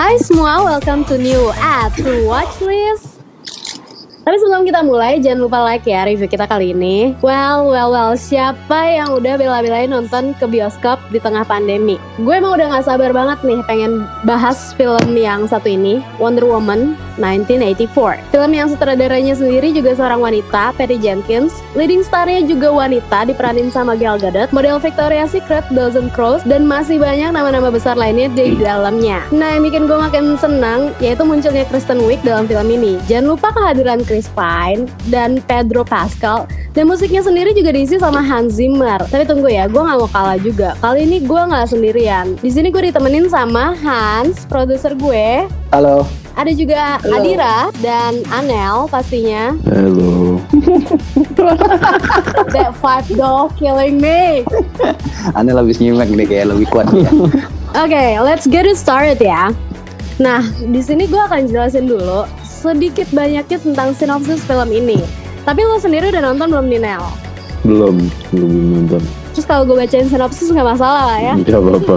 [0.00, 3.09] Hai semua, welcome to new app to watch list.
[4.30, 7.18] Tapi sebelum kita mulai, jangan lupa like ya review kita kali ini.
[7.18, 11.98] Well, well, well, siapa yang udah bela-belain nonton ke bioskop di tengah pandemi?
[12.14, 16.94] Gue emang udah gak sabar banget nih pengen bahas film yang satu ini, Wonder Woman
[17.18, 18.30] 1984.
[18.30, 21.58] Film yang sutradaranya sendiri juga seorang wanita, Patty Jenkins.
[21.74, 24.54] Leading starnya juga wanita, diperanin sama Gal Gadot.
[24.54, 29.26] Model Victoria's Secret, Dozen Crows, dan masih banyak nama-nama besar lainnya di dalamnya.
[29.34, 33.02] Nah, yang bikin gue makin senang yaitu munculnya Kristen Wiig dalam film ini.
[33.10, 36.44] Jangan lupa kehadiran Chris Pine dan Pedro Pascal
[36.76, 39.00] dan musiknya sendiri juga diisi sama Hans Zimmer.
[39.08, 40.76] Tapi tunggu ya, gue nggak mau kalah juga.
[40.84, 42.36] Kali ini gue nggak sendirian.
[42.36, 45.48] Di sini gue ditemenin sama Hans, produser gue.
[45.72, 46.04] Halo.
[46.36, 47.16] Ada juga Halo.
[47.16, 49.56] Adira dan Anel pastinya.
[49.64, 50.36] Halo.
[52.52, 54.44] That five doll killing me.
[55.32, 57.08] Anda lebih nyimak nih kayak lebih kuat ya.
[57.88, 59.48] Oke, let's get it started ya.
[60.20, 62.28] Nah, di sini gue akan jelasin dulu
[62.60, 65.00] sedikit banyaknya tentang sinopsis film ini.
[65.48, 67.04] Tapi lo sendiri udah nonton belum nih Nel?
[67.64, 67.96] belum
[68.32, 69.02] belum nonton
[69.36, 71.34] Terus kalau gue bacain sinopsis nggak masalah lah ya.
[71.36, 71.96] nggak apa-apa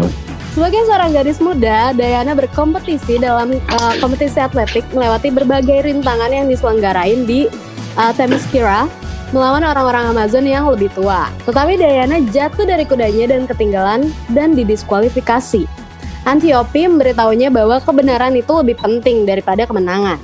[0.54, 7.26] Sebagai seorang gadis muda, Diana berkompetisi dalam uh, kompetisi atletik melewati berbagai rintangan yang diselenggarain
[7.26, 7.50] di
[7.98, 8.86] uh, Themyscira
[9.34, 11.26] melawan orang-orang Amazon yang lebih tua.
[11.50, 15.66] Tetapi Diana jatuh dari kudanya dan ketinggalan dan didiskualifikasi.
[16.30, 20.22] Antiope memberitahunya bahwa kebenaran itu lebih penting daripada kemenangan.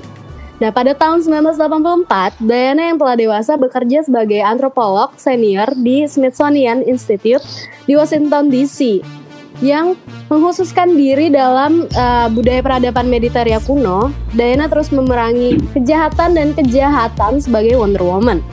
[0.59, 7.39] Nah, pada tahun 1984, Diana yang telah dewasa bekerja sebagai antropolog senior di Smithsonian Institute
[7.87, 8.99] di Washington DC
[9.63, 9.95] yang
[10.27, 17.79] mengkhususkan diri dalam uh, budaya peradaban Mediteria kuno, Diana terus memerangi kejahatan dan kejahatan sebagai
[17.79, 18.43] Wonder Woman.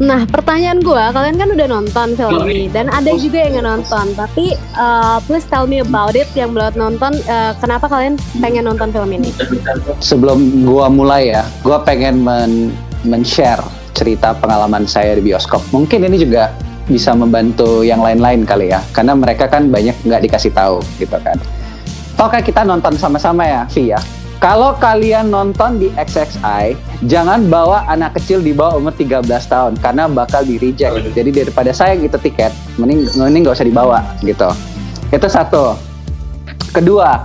[0.00, 4.06] Nah, pertanyaan gua, kalian kan udah nonton film ini dan ada juga yang nggak nonton.
[4.16, 7.20] Tapi uh, please tell me about it yang belum nonton.
[7.28, 9.28] uh, kenapa kalian pengen nonton film ini?
[10.00, 12.72] Sebelum gua mulai ya, gua pengen men
[13.04, 13.60] men-share
[13.92, 15.60] cerita pengalaman saya di bioskop.
[15.68, 16.48] Mungkin ini juga
[16.88, 21.36] bisa membantu yang lain-lain kali ya, karena mereka kan banyak nggak dikasih tahu gitu kan.
[22.16, 24.00] Tahukah kita nonton sama-sama ya, Vi ya?
[24.40, 26.72] Kalau kalian nonton di XXI,
[27.04, 31.12] jangan bawa anak kecil di bawah umur 13 tahun karena bakal di reject.
[31.12, 32.48] Jadi daripada sayang itu tiket,
[32.80, 34.48] mending mending nggak usah dibawa gitu.
[35.12, 35.76] Itu satu.
[36.72, 37.20] Kedua,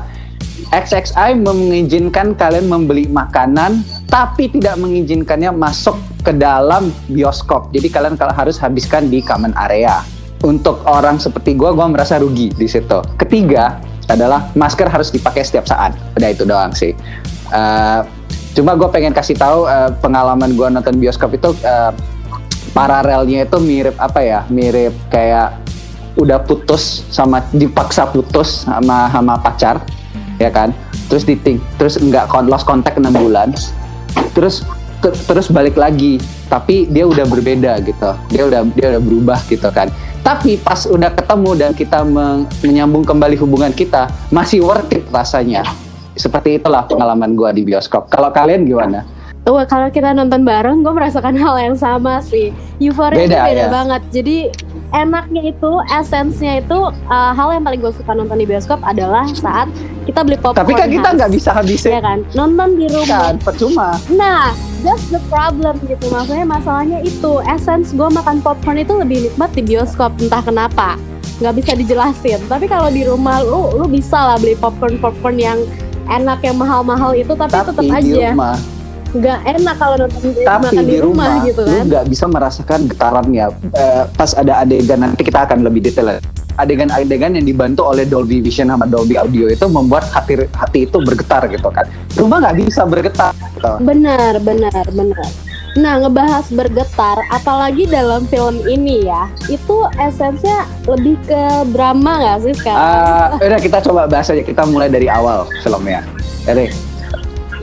[0.75, 3.79] XXI mengizinkan kalian membeli makanan
[4.11, 7.71] tapi tidak mengizinkannya masuk ke dalam bioskop.
[7.71, 10.03] Jadi kalian kalau harus habiskan di common area.
[10.43, 12.99] Untuk orang seperti gua, gua merasa rugi di situ.
[13.15, 15.97] Ketiga adalah masker harus dipakai setiap saat.
[16.17, 16.93] Udah itu doang sih.
[17.53, 17.99] Eh,
[18.55, 21.91] cuma gue pengen kasih tahu eh, pengalaman gua nonton bioskop itu eh,
[22.71, 24.39] paralelnya itu mirip apa ya?
[24.49, 25.65] Mirip kayak
[26.15, 29.83] udah putus sama dipaksa putus sama sama pacar
[30.39, 30.71] ya kan
[31.11, 33.51] terus diting terus nggak lost contact enam bulan
[34.31, 34.63] terus
[35.03, 39.67] ter- terus balik lagi tapi dia udah berbeda gitu dia udah dia udah berubah gitu
[39.75, 39.91] kan
[40.25, 42.01] tapi pas udah ketemu dan kita
[42.65, 45.61] menyambung kembali hubungan kita masih worth it rasanya
[46.17, 49.05] seperti itulah pengalaman gua di bioskop kalau kalian gimana
[49.45, 52.49] Wah, kalau kita nonton bareng, gue merasakan hal yang sama sih.
[52.81, 53.69] Euforia itu Beda, beda ya?
[53.69, 54.01] banget.
[54.09, 54.37] Jadi
[54.95, 56.79] enaknya itu, esensnya itu,
[57.11, 59.67] uh, hal yang paling gue suka nonton di bioskop adalah saat
[60.07, 60.63] kita beli popcorn.
[60.63, 63.35] tapi kan kita nggak bisa ya habisin kan, nonton di rumah.
[63.35, 66.07] kan percuma Nah, that's the problem gitu.
[66.07, 70.95] Maksudnya masalahnya itu, essence gue makan popcorn itu lebih nikmat di bioskop, entah kenapa.
[71.43, 72.39] Nggak bisa dijelasin.
[72.47, 75.59] Tapi kalau di rumah lu, lu bisa lah beli popcorn popcorn yang
[76.07, 78.55] enak yang mahal-mahal itu, tapi, tapi tetap di aja rumah
[79.15, 81.83] nggak enak kalau nonton tapi makan di rumah, gitu lu kan.
[81.87, 86.19] nggak bisa merasakan getarannya Eh, pas ada adegan nanti kita akan lebih detail
[86.55, 91.47] adegan-adegan yang dibantu oleh Dolby Vision sama Dolby Audio itu membuat hati hati itu bergetar
[91.51, 91.83] gitu kan
[92.15, 93.71] rumah nggak bisa bergetar gitu.
[93.83, 95.27] Benar, benar, benar.
[95.75, 101.43] Nah, ngebahas bergetar, apalagi dalam film ini ya, itu esensinya lebih ke
[101.75, 103.35] drama nggak sih sekarang?
[103.43, 105.99] Eh, udah kita coba bahas aja kita mulai dari awal filmnya
[106.47, 106.71] Iya.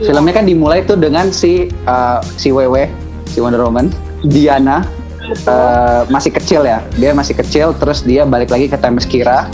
[0.01, 2.89] Filmnya kan dimulai tuh dengan si eh, si Wewe
[3.29, 3.93] si Wonder Woman
[4.25, 4.81] Diana
[5.23, 6.81] eh, masih kecil ya.
[6.97, 9.51] Dia masih kecil terus dia balik lagi ke Themyscira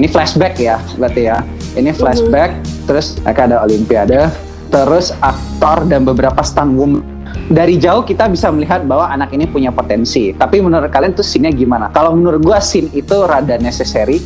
[0.00, 1.44] ini flashback ya berarti ya.
[1.72, 2.52] Ini flashback
[2.84, 4.28] terus mereka ada Olimpiade
[4.72, 7.04] terus aktor dan beberapa stunt woman.
[7.52, 11.52] Dari jauh kita bisa melihat bahwa anak ini punya potensi tapi menurut kalian tuh scene-nya
[11.52, 11.88] gimana?
[11.92, 14.20] Kalau menurut gua scene itu rada necessary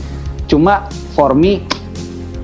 [0.46, 1.66] cuma for me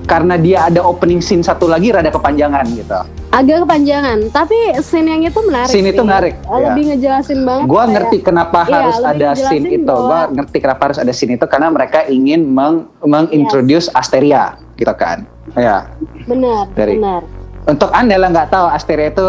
[0.03, 2.99] karena dia ada opening scene satu lagi rada kepanjangan gitu
[3.33, 5.65] Agak kepanjangan, tapi scene yang itu menarik.
[5.65, 7.65] Scene itu menarik, Eh, Lebih ngejelasin banget.
[7.65, 9.81] Gua kayak- ngerti kenapa Iya, harus ada scene itu.
[9.83, 14.93] bahwa- Gua ngerti kenapa harus ada scene itu karena mereka ingin meng mengintroduce Asteria gitu
[14.93, 15.89] kan ya
[16.23, 17.21] Benar, Dari- benar.
[17.65, 19.27] untuk anda lah nggak tahu Asteria itu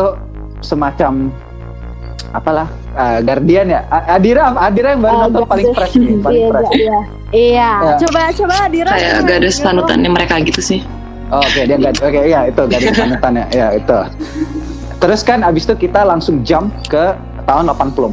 [0.60, 1.32] semacam
[2.30, 3.80] apalah uh, Guardian ya
[4.10, 6.98] Adira Adira yang baru Ah, nonton paling fresh nih paling Iya, fresh iya.
[7.34, 7.94] Iya, Ya.
[7.98, 8.90] coba coba Dira.
[8.90, 10.80] Kayak garis panutannya mereka gitu sih.
[11.28, 13.98] Oh, Oke, dia gak, oke ya itu garis panutannya, ya itu.
[14.96, 17.10] Terus kan abis itu kita langsung jump ke
[17.42, 18.06] tahun 84.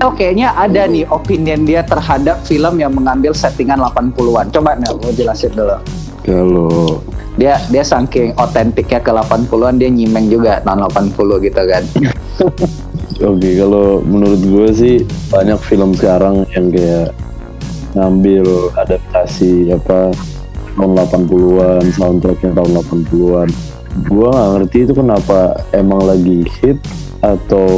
[0.00, 4.48] Oh, kayaknya ada nih opinion dia terhadap film yang mengambil settingan 80-an.
[4.48, 5.76] Coba Nel, mau jelasin dulu.
[6.22, 7.00] Kalau
[7.32, 11.82] Dia dia saking otentiknya ke 80-an dia nyimeng juga tahun 80 gitu kan.
[13.20, 14.96] oke kalau menurut gue sih
[15.28, 17.12] banyak film sekarang yang kayak
[17.92, 20.16] ngambil adaptasi apa
[20.76, 23.48] tahun 80-an, soundtracknya tahun 80-an.
[24.08, 26.80] Gua nggak ngerti itu kenapa emang lagi hit
[27.20, 27.68] atau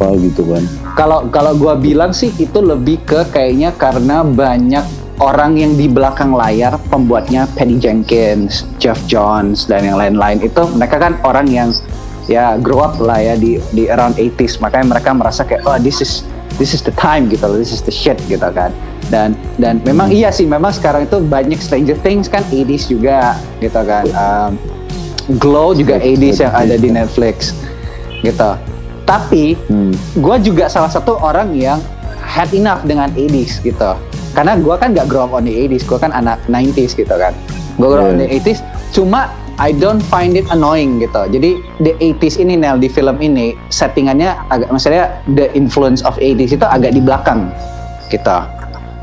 [0.00, 0.64] apa gitu kan.
[0.96, 4.82] Kalau kalau gua bilang sih itu lebih ke kayaknya karena banyak
[5.20, 10.96] orang yang di belakang layar pembuatnya Patty Jenkins, Jeff Jones dan yang lain-lain itu mereka
[10.96, 11.68] kan orang yang
[12.26, 15.98] ya grow up lah ya di di around 80s makanya mereka merasa kayak oh this
[15.98, 16.22] is
[16.60, 18.70] this is the time gitu loh, this is the shit gitu kan.
[19.08, 23.80] Dan dan memang iya sih memang sekarang itu banyak Stranger Things kan 80s juga gitu
[23.82, 24.04] kan.
[24.12, 24.50] Um,
[25.38, 27.54] Glow juga 80s yang ada di Netflix
[28.20, 28.58] gitu.
[29.02, 29.94] Tapi Hmm.
[30.18, 31.78] gue juga salah satu orang yang
[32.22, 33.92] had enough dengan 80s gitu
[34.32, 37.36] karena gue kan gak grow up on the 80s gue kan anak 90s gitu kan
[37.76, 38.40] gue grow up on the Yeah.
[38.40, 38.58] 80s
[38.92, 39.28] cuma
[39.62, 41.22] I don't find it annoying gitu.
[41.30, 46.58] Jadi the 80s ini Nel di film ini settingannya agak maksudnya the influence of 80s
[46.58, 47.46] itu agak di belakang
[48.10, 48.42] gitu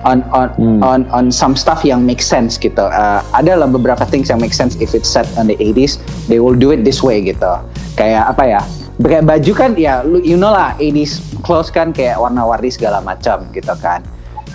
[0.04, 0.80] on on Hmm.
[0.84, 2.84] on on some stuff yang make sense gitu.
[2.92, 6.44] Uh, ada lah beberapa things yang make sense if it's set on the 80s they
[6.44, 7.56] will do it this way gitu.
[7.96, 8.62] Kayak apa ya?
[9.00, 13.72] Kayak baju kan ya you know lah 80s clothes kan kayak warna-warni segala macam gitu
[13.80, 14.04] kan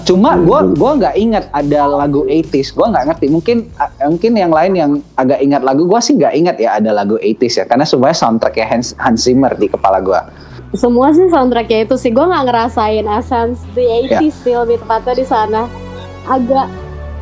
[0.03, 0.75] cuma Hmm, gua betul.
[0.75, 3.27] gua nggak ingat ada lagu 80s gua nggak ngerti.
[3.29, 3.57] Mungkin
[4.05, 7.55] mungkin yang lain yang agak ingat lagu gua sih nggak ingat ya ada lagu 80s
[7.57, 7.65] ya.
[7.65, 10.27] Karena semuanya soundtracknya Hans, Hans Zimmer di kepala gua.
[10.75, 12.11] Semua sih soundtracknya itu sih.
[12.11, 15.71] Gue nggak ngerasain essence the 80s sih lebih tepatnya di sana.
[16.27, 16.67] Agak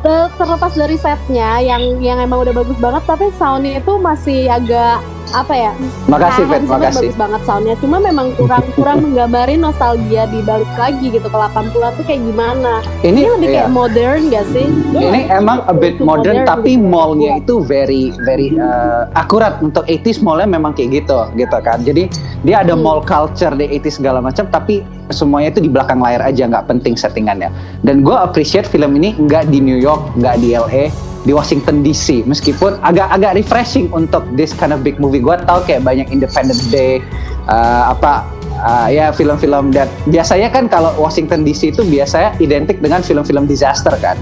[0.01, 4.99] te- terlepas dari setnya yang yang emang udah bagus banget tapi soundnya itu masih agak
[5.33, 5.71] apa ya?
[6.05, 7.75] makasih Pet Zimmer makasih bagus banget soundnya.
[7.81, 12.85] Cuma memang kurang kurang menggambarin nostalgia di balik lagi gitu ke 80-an tuh kayak gimana.
[13.01, 13.55] ini Ini lebih ya.
[13.65, 14.65] kayak modern gak sih?
[14.93, 16.85] Ini emang a bit itu modern tapi gitu.
[16.85, 22.09] mallnya itu very very uh, akurat untuk 80s mallnya memang kayak gitu gitu kan jadi
[22.43, 22.81] dia ada Hmm.
[22.81, 26.97] mall culture di 80s segala macam tapi semuanya itu di belakang layar aja nggak penting
[26.97, 27.53] settingannya
[27.85, 30.89] dan gue appreciate film ini nggak di New York nggak di LA
[31.23, 35.23] di Washington DC meskipun agak-agak refreshing untuk this kind of big movie.
[35.23, 36.99] Gue tahu kayak banyak Independence Day
[37.47, 38.27] uh, apa
[38.59, 43.95] uh, ya film-film dan biasanya kan kalau Washington DC itu biasanya identik dengan film-film disaster
[44.03, 44.19] kan.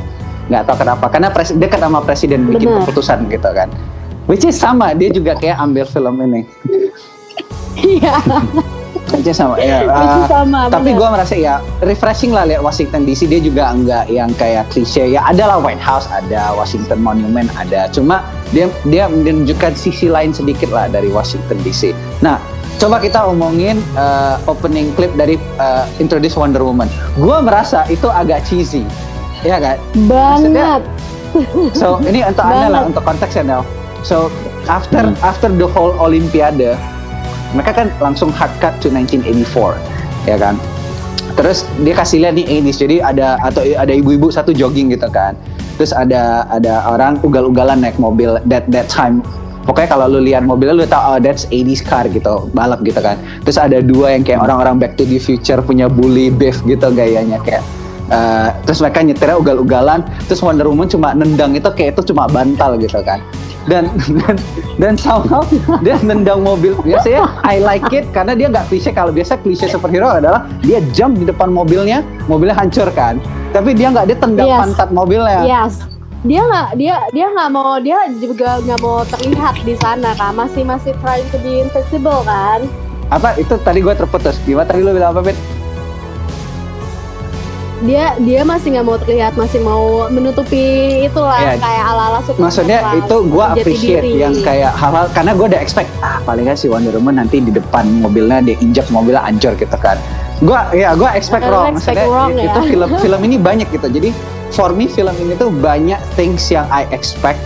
[0.49, 1.05] Nggak tahu kenapa.
[1.09, 2.85] Karena pres dekat sama presiden bikin Benar.
[2.85, 3.69] keputusan gitu kan.
[4.29, 6.41] Which is sama dia juga kayak ambil film ini.
[7.81, 8.19] Iya,
[9.11, 10.71] is sama ya uh, sama.
[10.71, 15.03] tapi gue merasa ya refreshing lah lihat Washington DC dia juga enggak yang kayak klise
[15.03, 18.23] ya ada lah White House ada Washington Monument ada cuma
[18.55, 21.91] dia dia menunjukkan sisi lain sedikit lah dari Washington DC
[22.23, 22.39] nah
[22.79, 26.87] coba kita omongin uh, opening clip dari uh, Introduce Wonder Woman
[27.19, 28.87] gue merasa itu agak cheesy
[29.41, 29.77] ya kan
[30.07, 30.81] banget.
[31.71, 33.63] So ini untuk anda lah untuk konteksnya.
[34.03, 34.27] So
[34.67, 35.15] after Hmm.
[35.23, 36.75] after the whole Olimpiade,
[37.51, 39.75] mereka kan langsung hard cut to 1984,
[40.27, 40.55] ya kan.
[41.35, 45.35] Terus dia kasih lihat nih 80s, jadi ada atau ada ibu-ibu satu jogging gitu kan.
[45.79, 49.23] Terus ada ada orang ugal-ugalan naik mobil that that time.
[49.61, 53.15] Pokoknya kalau lu lihat mobilnya lu tahu oh that's 80s car gitu, balap gitu kan.
[53.45, 57.39] Terus ada dua yang kayak orang-orang Back to the Future punya bully beef gitu gayanya
[57.45, 57.63] kayak
[58.11, 62.75] Uh, terus mereka nyetirnya ugal-ugalan terus Wonder Woman cuma nendang itu kayak itu cuma bantal
[62.75, 63.23] gitu kan
[63.69, 63.89] dan
[64.25, 64.35] dan
[64.77, 65.45] dan somehow
[65.81, 70.09] dia nendang mobil biasanya I like it karena dia nggak klise kalau biasa klise superhero
[70.09, 74.59] adalah dia jump di depan mobilnya mobilnya hancur kan tapi dia nggak dia tendang Yes.
[74.59, 75.75] pantat mobilnya Yes.
[76.21, 80.61] Dia nggak dia dia nggak mau dia juga nggak mau terlihat di sana kan masih
[80.61, 82.61] masih trying to be invisible kan.
[83.09, 85.37] apa itu tadi gue terputus gimana tadi lu bilang apa Pit?
[87.81, 90.61] Dia dia masih nggak mau terlihat masih mau menutupi
[91.01, 91.57] itulah Iya.
[91.57, 94.21] kayak ala ala Superman maksudnya itu gue appreciate diri.
[94.21, 97.49] yang kayak hal-hal karena gue udah expect ah paling nggak si Wonder Woman nanti di
[97.49, 99.97] depan mobilnya dia injak mobilnya hancur gitu kan
[100.41, 102.69] gue ya gue expect Lu wrong expect maksudnya wrong, itu ya.
[102.69, 104.09] film film ini banyak gitu jadi
[104.53, 107.41] for me film ini tuh banyak things yang I expect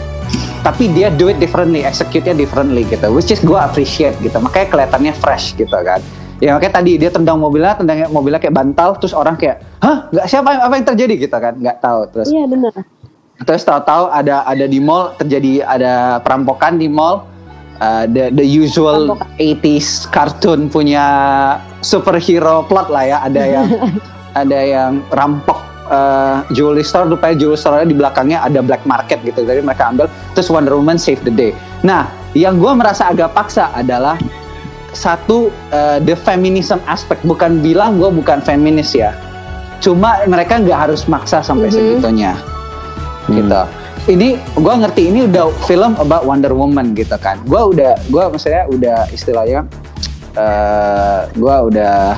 [0.66, 5.14] tapi dia do it differently, execute-nya differently gitu, which is gue appreciate gitu, makanya kelihatannya
[5.14, 6.02] fresh gitu kan.
[6.44, 10.28] Ya makanya tadi dia tendang mobilnya, tendang mobilnya kayak bantal, terus orang kayak, hah, nggak
[10.28, 11.14] siapa yang apa yang terjadi?
[11.28, 12.74] Gitu kan, nggak tahu terus Iya bener.
[13.44, 17.28] terus tahu-tahu ada ada di mall terjadi ada perampokan di mall.
[17.76, 21.04] Uh, the the usual 80s cartoon punya
[21.84, 23.18] superhero plot lah ya.
[23.28, 23.68] Ada yang
[24.48, 25.60] ada yang rampok
[25.92, 29.44] uh, jewelry store rupanya jewelry store di belakangnya ada black market gitu.
[29.44, 31.52] Jadi mereka ambil terus Wonder Woman save the day.
[31.84, 34.16] Nah yang gue merasa agak paksa adalah
[34.96, 35.38] satu
[35.70, 39.12] uh, the feminism aspect bukan bilang gue bukan feminis ya
[39.78, 41.76] cuma mereka nggak harus maksa sampai Mhm.
[41.76, 42.34] segitunya
[43.26, 43.36] Hmm.
[43.36, 43.62] gitu
[44.08, 48.64] ini gue ngerti ini udah film about Wonder Woman gitu kan gue udah gue maksudnya
[48.68, 49.66] udah istilahnya
[50.34, 52.18] eh gue udah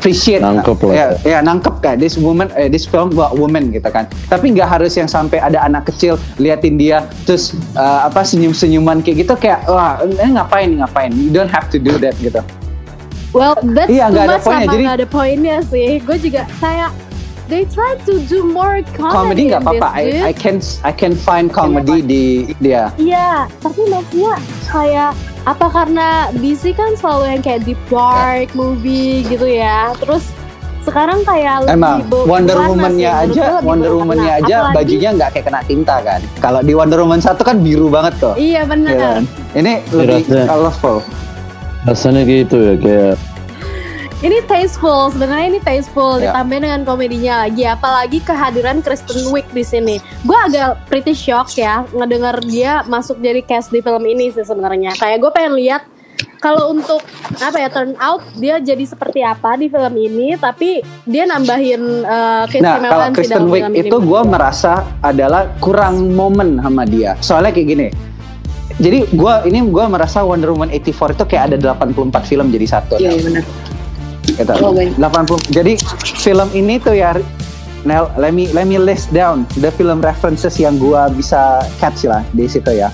[0.00, 0.94] appreciate Nangkep lah.
[0.96, 4.64] ya, ya nangkep kan this woman eh, this film about woman gitu kan tapi nggak
[4.66, 9.36] harus yang sampai ada anak kecil liatin dia terus eh, apa senyum senyuman kayak gitu
[9.36, 12.40] kayak wah eh, ngapain ngapain you don't have to do that gitu
[13.30, 14.58] Well, that's Iya, too nggak ada much poinnya.
[14.58, 15.88] sama Jadi- nggak ada poinnya sih.
[16.02, 16.90] Gue juga kayak
[17.46, 19.88] they try to do more comedy, comedy nggak apa-apa.
[19.94, 22.24] I, I can I can find comedy di
[22.58, 24.34] dia Iya, tapi maksudnya
[24.66, 29.92] kayak apa karena DC kan selalu yang kayak deep dark movie gitu ya.
[29.96, 30.28] Terus
[30.80, 33.92] sekarang kayak lebih Emang Wonder Woman-nya aja, lebih Wonder.
[33.94, 36.20] Woman-nya aja Apalagi- bajunya nggak kayak kena tinta kan.
[36.40, 38.32] Kalau di Wonder Woman satu kan biru banget tuh.
[38.34, 38.94] Iya ya benar.
[38.96, 39.22] kan?
[39.52, 40.96] Ini lebih Rasanya- colorful.
[41.80, 43.14] rasanya gitu ya kayak
[44.20, 46.28] Ini tasteful, sebenarnya ini tasteful Ya.
[46.28, 49.96] ditambahin dengan komedinya lagi, apalagi kehadiran Kristen Wiig di sini.
[50.28, 54.92] Gue agak pretty shock ya ngedenger dia masuk jadi cast di film ini sih sebenarnya.
[55.00, 55.88] Kayak gue pengen lihat
[56.36, 57.00] kalau untuk
[57.40, 62.44] apa ya turn out dia jadi seperti apa di film ini, tapi dia nambahin uh,
[62.60, 67.16] Nah, kalau Kristen Wiig itu gue merasa adalah kurang momen sama dia.
[67.24, 67.88] Soalnya kayak gini.
[68.76, 73.00] Jadi gue ini gue merasa Wonder Woman 84 itu kayak ada 84 film jadi satu.
[73.00, 73.44] Iya, iya benar.
[74.34, 74.52] Gitu.
[74.60, 74.94] Oh, baik.
[74.96, 75.72] 80 jadi
[76.18, 77.14] film ini tuh ya
[77.80, 82.20] Nel, let me let me list down the film references yang gua bisa catch lah
[82.30, 82.92] di situ ya.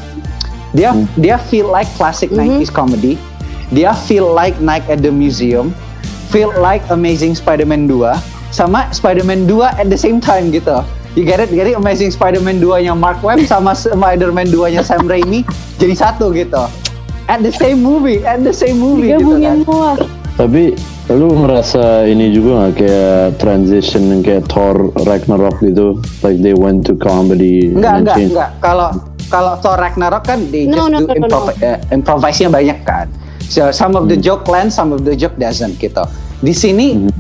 [0.71, 1.11] Dia Hmm.
[1.19, 2.63] dia feel like classic Mhm.
[2.63, 3.19] 90s comedy.
[3.69, 5.75] Dia feel like Night at the Museum.
[6.31, 8.15] Feel like Amazing Spider-Man 2
[8.51, 10.87] sama Spider-Man 2 at the same time gitu.
[11.17, 11.51] You get it?
[11.51, 15.43] Jadi Amazing Spider-Man 2-nya Mark Webb sama Spider-Man 2-nya Sam Raimi
[15.81, 16.63] jadi satu gitu.
[17.27, 19.59] At the same movie, at the same movie gitu kan.
[19.59, 19.91] Digabungin semua.
[20.37, 20.65] tapi
[21.07, 26.83] lu ngerasa ini juga nggak kayak transition yang kayak Thor Ragnarok gitu like they went
[26.83, 28.33] to comedy Enggak, enggak, changed.
[28.35, 28.51] enggak.
[28.59, 28.89] Kalau
[29.27, 32.79] kalau Thor Ragnarok kan they No, just no, do no, no, improv- eh, improvise-nya banyak
[32.83, 33.07] kan.
[33.47, 36.03] So some of the joke land, some of the joke doesn't gitu.
[36.43, 37.11] Di sini Mhm.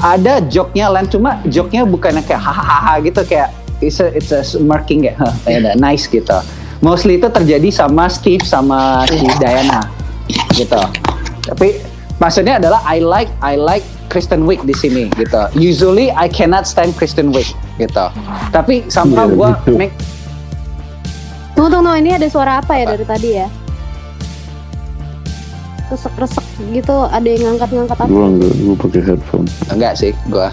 [0.00, 5.04] ada joke-nya land, cuma joke-nya bukannya kayak hahaha gitu kayak it's a, it's a smirking
[5.04, 6.36] kayak, huh, kayak nice gitu.
[6.80, 9.84] Mostly itu terjadi sama Steve sama si Diana
[10.52, 10.80] gitu.
[11.44, 11.92] Tapi
[12.22, 15.50] maksudnya adalah I like I like Kristen Wiig di sini gitu.
[15.58, 18.06] Usually I cannot stand Kristen Wiig gitu.
[18.54, 19.74] Tapi somehow Iya, gua gitu.
[19.74, 19.94] make
[21.54, 23.46] Tunggu, tunggu, ini ada suara apa ya dari tadi ya?
[25.86, 26.42] Resek-resek
[26.74, 28.10] gitu, ada yang ngangkat-ngangkat apa?
[28.10, 29.46] Gua enggak, gua pakai headphone.
[29.70, 30.50] Enggak sih, gua.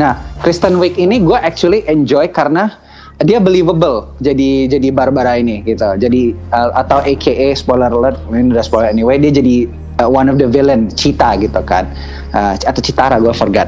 [0.00, 2.72] Nah, Kristen Wiig ini gua actually enjoy karena
[3.18, 5.98] dia believable jadi jadi Barbara ini gitu.
[5.98, 9.66] Jadi uh, atau AKA spoiler alert, ini udah spoiler anyway, dia jadi
[9.98, 11.90] uh, one of the villain, Cheetah gitu kan.
[12.30, 13.66] Uh, atau Citara gua forgot.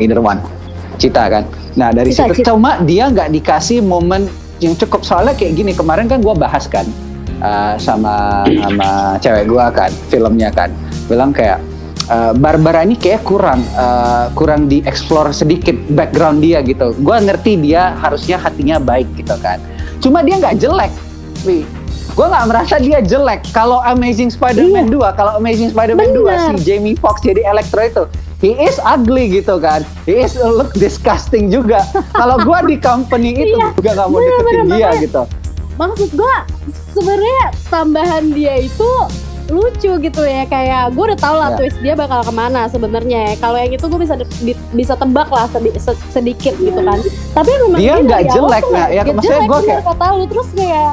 [0.00, 0.40] Either one.
[0.96, 1.44] Cheetah kan.
[1.76, 2.56] Nah, dari Cheetah, situ Cheetah.
[2.56, 4.32] cuma dia nggak dikasih momen
[4.64, 6.88] yang cukup soalnya kayak gini kemarin kan gua bahas kan
[7.44, 10.72] uh, sama sama cewek gua kan filmnya kan
[11.12, 11.60] bilang kayak
[12.06, 17.94] uh, Barbara ini kayak kurang uh, kurang dieksplor sedikit background dia gitu gua ngerti dia
[17.96, 19.58] harusnya hatinya baik gitu kan
[19.98, 20.92] cuma dia nggak jelek
[21.42, 21.62] Wi.
[22.08, 23.44] Gue nggak merasa dia jelek.
[23.52, 26.40] Kalau Amazing Spider-Man 2, kalau Amazing Spider-Man 2 Bener.
[26.48, 28.02] si Jamie Foxx jadi Electro itu,
[28.40, 29.84] he is ugly gitu kan.
[30.02, 31.84] He is look disgusting juga.
[32.10, 35.22] kalau gua di company itu Iya, juga nggak mau bener, deketin bener, dia makanya- gitu.
[35.76, 36.36] Maksud gua
[36.90, 38.90] sebenarnya tambahan dia itu
[39.48, 41.56] lucu gitu ya kayak gue udah tau lah Ya.
[41.56, 43.18] twist dia bakal ke mana sebenarnya.
[43.24, 43.34] Ya.
[43.36, 44.14] kalau yang itu gue bisa
[44.72, 46.98] bisa tebak lah sedi- se- sedikit gitu kan.
[47.32, 50.24] Tapi memang Dia nggak awal jelek, nah, nggak- ya, maksudnya bener kayak- kata lu.
[50.26, 50.92] Terus kayak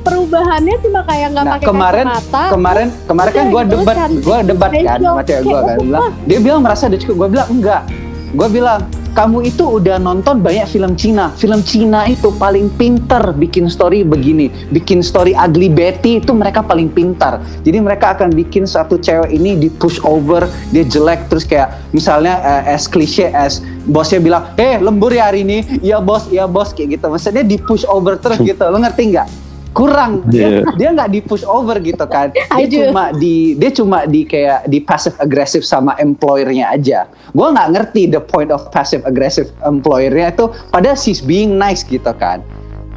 [0.00, 2.42] perubahannya cuma kayak nggak Nah pakai kemarin kacamata.
[2.48, 5.76] kemarin kemarin kan gue gitu, debat cantik, gue debat kan sama cewek gue kan.
[5.78, 7.14] bilang dia bilang merasa udah cukup.
[7.16, 7.82] Gue bilang enggak.
[8.30, 8.80] Gue bilang
[9.12, 11.34] kamu itu udah nonton banyak film Cina.
[11.34, 14.50] Film Cina itu paling pintar bikin story begini.
[14.70, 17.42] Bikin story ugly Betty itu mereka paling pintar.
[17.66, 22.38] Jadi mereka akan bikin satu cewek ini di push over dia jelek terus kayak misalnya
[22.40, 25.66] eh, as cliche as bosnya bilang eh lembur ya hari ini.
[25.82, 26.30] Iya bos.
[26.30, 26.70] Iya bos.
[26.70, 27.06] Kayak gitu.
[27.10, 28.62] Maksudnya di push over terus gitu.
[28.70, 29.39] Lo ngerti nggak
[29.70, 30.26] kurang.
[30.26, 30.62] Dia Iya.
[30.74, 32.34] dia nggak di push over gitu kan.
[32.58, 37.06] Dia cuma di dia cuma di kayak di passive aggressive sama employernya aja.
[37.30, 42.10] Gue nggak ngerti the point of passive aggressive employernya itu padahal she's being nice gitu
[42.18, 42.42] kan.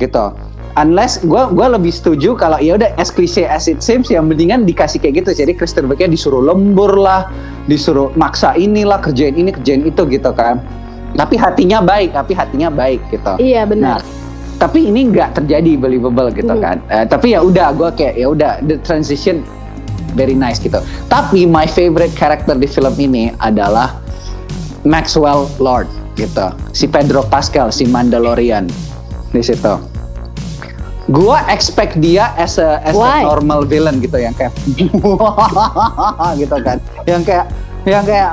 [0.02, 0.34] Gitu.
[0.74, 4.66] Unless gue gua lebih setuju kalau ya udah as cliche as it seems yang mendingan
[4.66, 5.46] dikasih kayak gitu.
[5.46, 7.30] Jadi Kristen Becknya disuruh lembur lah
[7.70, 10.58] disuruh maksa inilah kerjain ini kerjain itu gitu kan.
[11.14, 13.38] Tapi hatinya baik tapi hatinya baik gitu.
[13.38, 14.02] Iya benar.
[14.02, 14.23] Nah,
[14.64, 16.64] tapi ini nggak terjadi believable gitu Hmm.
[16.64, 16.78] kan.
[16.88, 19.44] Eh, tapi ya udah, gue kayak ya udah the transition
[20.16, 20.80] very nice gitu.
[21.12, 24.00] Tapi my favorite character di film ini adalah
[24.88, 26.48] Maxwell Lord gitu.
[26.72, 28.72] Si Pedro Pascal, si Mandalorian
[29.30, 29.76] di situ.
[31.04, 34.56] Gua expect dia as a as a normal villain gitu yang kayak
[36.40, 36.80] gitu kan.
[37.04, 37.46] Yang kayak
[37.84, 38.32] yang kayak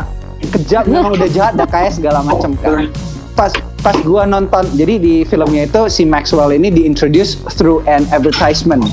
[0.55, 2.87] kejam udah jahat udah kayak segala macam kan.
[3.35, 8.85] Pas pas gua nonton jadi di filmnya itu si Maxwell ini diintroduce through an advertisement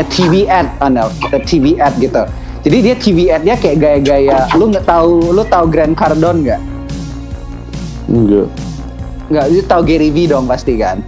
[0.00, 2.24] a TV ad Anel, a TV ad gitu.
[2.62, 6.60] Jadi dia TV ad-nya kayak gaya-gaya lu nggak tahu lu tahu Grant Cardone nggak?
[8.08, 8.48] Enggak.
[9.32, 11.00] Nggak, lu tahu Gary Vee dong pasti kan.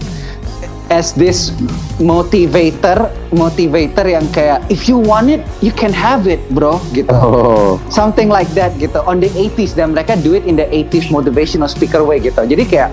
[0.93, 1.49] As this
[1.97, 7.09] motivator, motivator yang kayak if you want it, you can have it, bro, gitu.
[7.09, 7.81] Oh.
[7.89, 9.01] Something like that gitu.
[9.09, 12.37] On the 80s dan mereka do it in the 80s motivational speaker way gitu.
[12.45, 12.93] Jadi kayak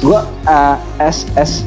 [0.00, 1.66] gua uh, as as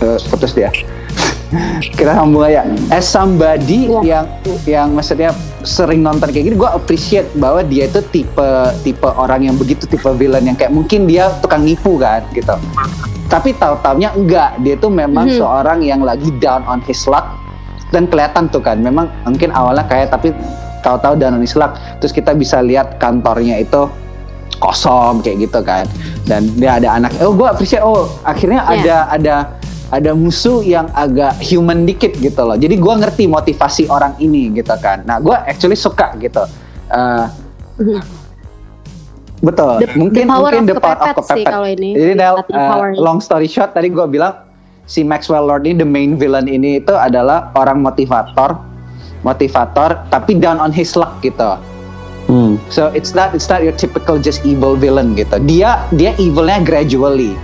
[0.00, 0.70] uh, putus dia.
[1.94, 2.66] Kita sambung aja.
[2.90, 4.00] As somebody Iya.
[4.02, 4.24] yang
[4.66, 5.30] yang maksudnya
[5.62, 8.48] sering nonton kayak gini, gue appreciate bahwa dia itu tipe
[8.82, 12.58] tipe orang yang begitu tipe villain yang kayak mungkin dia tukang nipu kan gitu.
[13.30, 15.38] Tapi tahu-taunya enggak, dia tuh memang Mhm.
[15.38, 17.38] seorang yang lagi down on his luck
[17.88, 20.34] dan kelihatan tuh kan, memang mungkin awalnya kayak tapi
[20.82, 21.78] tahu-tahu down on his luck.
[22.02, 23.86] Terus kita bisa lihat kantornya itu
[24.54, 25.82] kosong kayak gitu kan
[26.24, 27.12] dan dia ada anak.
[27.20, 27.84] Oh gue appreciate.
[27.84, 28.74] Oh akhirnya Iya.
[28.74, 29.36] ada ada
[29.92, 32.56] ada musuh yang agak human dikit gitu loh.
[32.56, 35.04] Jadi gue ngerti motivasi orang ini gitu kan.
[35.04, 36.42] Nah gue actually suka gitu.
[37.76, 38.00] Mhm.
[39.44, 39.76] betul.
[39.84, 41.90] The- mungkin the power mungkin of the power of kepepet sih kalau ini.
[41.92, 44.40] jadi Del Latin eh, long story short tadi gue bilang
[44.88, 48.56] si Maxwell Lord ini the main villain ini itu adalah orang motivator.
[49.20, 51.56] Motivator tapi down on his luck gitu
[52.24, 52.56] Hmm.
[52.72, 55.36] So it's not it's not your typical just evil villain gitu.
[55.44, 57.36] Dia dia evilnya gradually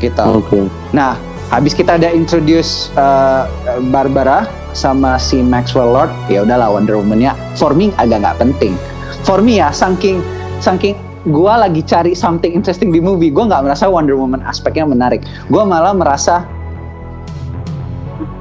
[0.00, 0.24] gitu.
[0.40, 0.68] Oke.
[0.96, 1.20] Nah,
[1.52, 3.48] habis kita ada introduce uh,
[3.92, 8.76] Barbara sama si Maxwell Lord, ya udahlah Wonder Woman-nya for me agak nggak penting.
[9.24, 10.20] For me ya, saking
[10.60, 10.96] saking
[11.28, 15.24] gua lagi cari something interesting di movie, gua nggak merasa Wonder Woman aspeknya menarik.
[15.52, 16.44] Gua malah merasa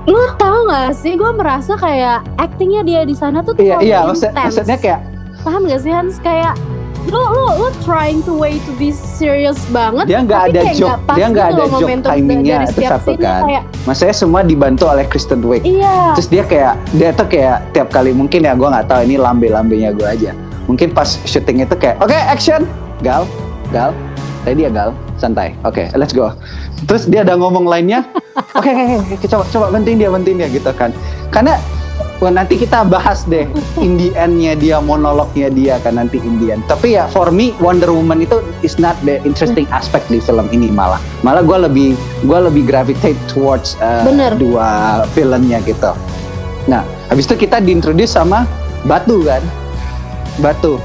[0.05, 3.99] Lu tau gak sih, gue merasa kayak actingnya dia di sana tuh iya terlalu iya
[4.05, 4.45] maksud, intense.
[4.45, 4.99] maksudnya kayak
[5.45, 6.57] paham gak sih Hans kayak
[7.05, 11.13] lu lu lu trying to way to be serious banget dia nggak ada joke, pas
[11.13, 13.45] dia nggak gitu ada joke timingnya itu satu kan.
[13.45, 15.61] kayak Maksudnya semua dibantu oleh Kristen Wiig.
[15.61, 19.21] iya Terus dia kayak dia tuh kayak tiap kali mungkin ya gue nggak tahu ini
[19.21, 20.31] lambe-lambenya gue aja.
[20.65, 22.65] Mungkin pas syuting itu kayak oke action
[23.05, 23.29] gal
[23.69, 23.93] gal
[24.49, 24.89] ready ya gal
[25.21, 26.33] santai oke let's go.
[26.89, 28.01] Terus dia ada ngomong lainnya
[28.57, 28.73] oke
[29.13, 30.89] oke coba coba penting dia penting dia gitu kan.
[31.29, 31.61] Karena
[32.19, 33.47] wah, nanti kita bahas deh
[33.85, 36.63] in the end-nya dia monolognya dia kan nanti in the end.
[36.67, 40.71] Tapi ya for me Wonder Woman itu is not the interesting aspect di film ini
[40.71, 40.99] malah.
[41.25, 41.89] Malah gue lebih
[42.23, 44.35] gue lebih gravitate towards uh, Bener.
[44.37, 45.91] dua villainnya gitu.
[46.65, 46.81] Nah,
[47.13, 48.49] habis itu kita diintroduce sama
[48.85, 49.41] Batu kan.
[50.41, 50.77] Batu.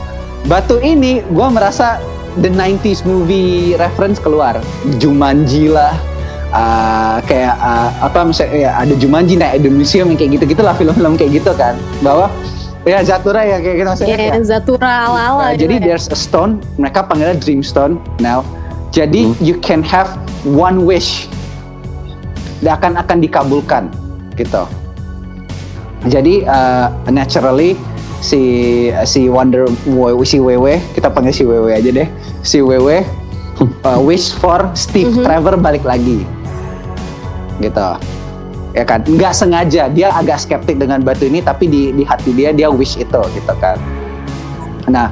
[0.49, 2.01] Batu ini gue merasa
[2.41, 4.57] the 90s movie reference keluar.
[4.97, 5.93] Jumanji lah.
[6.51, 10.75] Uh, kayak uh, apa misalnya ya ada Jumanji naik ada museum yang kayak gitu-gitu lah
[10.75, 11.75] film-film kayak gitu kan.
[12.01, 12.27] Bahwa
[12.83, 14.17] ya Zatura ya kayak gitu maksudnya.
[14.17, 15.83] kayak kayak- Zatura ala-ala Uh, gitu jadi ya.
[15.87, 18.41] there's a stone, mereka panggilnya Dreamstone now.
[18.91, 19.39] Jadi Hmm.
[19.39, 20.11] you can have
[20.45, 21.31] one wish.
[22.59, 23.89] Dan akan akan dikabulkan
[24.35, 24.67] gitu.
[26.03, 27.77] Jadi uh, naturally
[28.21, 28.41] si
[29.05, 32.09] si Wonder Wo- si Wewe kita panggil si Wewe aja deh.
[32.41, 33.05] Si Wewe
[33.87, 35.23] uh, wish for Steve Mhm.
[35.23, 36.25] Trevor balik lagi.
[37.61, 37.89] Gitu.
[38.71, 42.55] Ya kan, nggak sengaja dia agak skeptik dengan batu ini tapi di di hati dia
[42.55, 43.75] dia wish itu gitu kan.
[44.87, 45.11] Nah,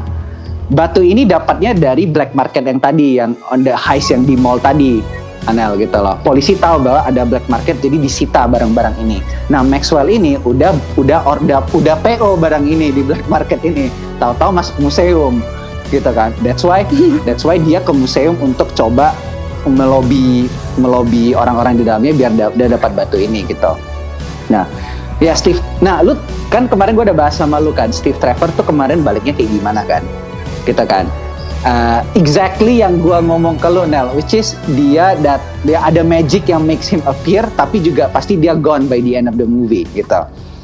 [0.71, 4.63] batu ini dapatnya dari black market yang tadi, yang on the heist yang di mall
[4.63, 5.03] tadi,
[5.51, 6.15] Anel gitu loh.
[6.23, 9.19] Polisi tahu bahwa ada black market, jadi disita barang-barang ini.
[9.51, 13.91] Nah, Maxwell ini udah udah udah udah PO barang ini di black market ini.
[14.23, 15.43] Tahu-tahu masuk museum,
[15.89, 16.31] gitu kan.
[16.45, 16.85] That's why
[17.27, 19.17] that's why dia ke museum untuk coba
[19.67, 20.47] melobi
[20.79, 23.75] melobi orang-orang di dalamnya biar da- dia dapat batu ini gitu.
[24.53, 24.65] Nah,
[25.19, 25.59] ya Steve.
[25.83, 26.15] Nah, lu
[26.49, 29.83] kan kemarin gue udah bahas sama lu kan, Steve Trevor tuh kemarin baliknya kayak gimana
[29.85, 30.03] kan?
[30.65, 31.09] Gitu kan.
[31.67, 36.47] uh, exactly yang gua ngomong ke lo Nel, which is dia that dia ada magic
[36.47, 39.89] yang makes him appear, tapi juga pasti dia gone by the end of the movie
[39.97, 40.21] gitu.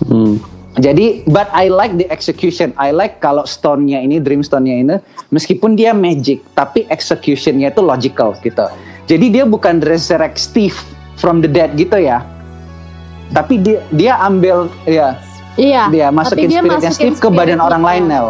[0.06, 0.38] Hmm.
[0.74, 2.74] Jadi, but I like the execution.
[2.74, 4.96] I like kalau stone-nya ini, dream stone-nya ini,
[5.30, 8.66] meskipun dia magic, tapi execution-nya itu logical gitu.
[9.06, 10.74] Jadi dia bukan resurrect Steve
[11.14, 12.26] from the dead gitu ya.
[13.30, 15.14] Tapi dia dia ambil ya
[15.54, 15.86] Iya.
[15.86, 18.26] dia masukin tapi dia spiritnya masukin Steve ke badan orang lain Nel.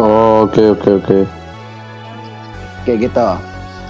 [0.00, 1.18] Oh, oke oke oke.
[2.88, 3.28] Kayak gitu.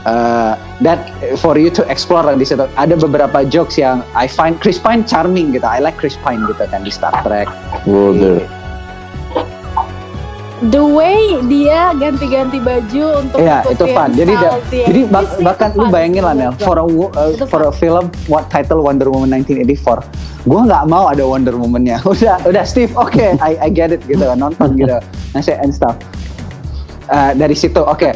[0.01, 4.81] Uh, that for you to explore di situ ada beberapa jokes yang I find Chris
[4.81, 5.69] Pine charming gitu.
[5.69, 7.53] I like Chris Pine gitu kan di Star Trek.
[7.85, 8.49] Wow there.
[10.61, 14.13] The way dia ganti-ganti baju untuk Iya, itu fun.
[14.13, 17.73] Jadi da- jadi bak- is bahkan lu bayangin lah Nel, for a uh, for a
[17.73, 20.05] film what title Wonder Woman 1984.
[20.45, 22.05] Gua nggak mau ada Wonder Woman-nya.
[22.09, 25.01] Udah, udah Steve, oke, I, I get it gitu, nonton gitu,
[25.33, 25.97] ngasih and stuff.
[27.09, 28.13] Uh, dari situ, oke.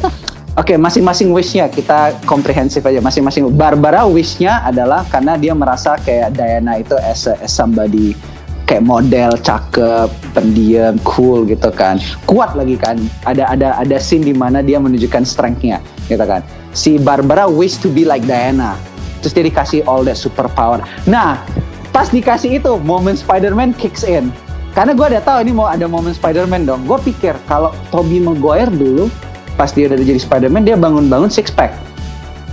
[0.55, 3.03] Oke, masing-masing wish-nya kita komprehensif aja.
[3.03, 8.15] Masing-masing Barbara wish-nya adalah karena dia merasa kayak Diana itu as, a, as somebody
[8.63, 11.99] kayak model, cakep, pendiam, cool gitu kan.
[12.31, 13.03] Kuat lagi kan.
[13.27, 16.47] Ada ada ada scene di mana dia menunjukkan strength-nya gitu kan.
[16.71, 18.79] Si Barbara wish to be like Diana.
[19.27, 20.87] Terus dia dikasih all that superpower.
[21.11, 21.43] Nah,
[21.91, 24.31] pas dikasih itu, momen Spider-Man kicks in.
[24.71, 26.87] Karena gue udah tahu ini mau ada momen Spider-Man dong.
[26.87, 29.11] Gue pikir kalau Tobey Maguire dulu
[29.55, 31.75] pas dia udah jadi Spider-Man dia bangun-bangun six pack.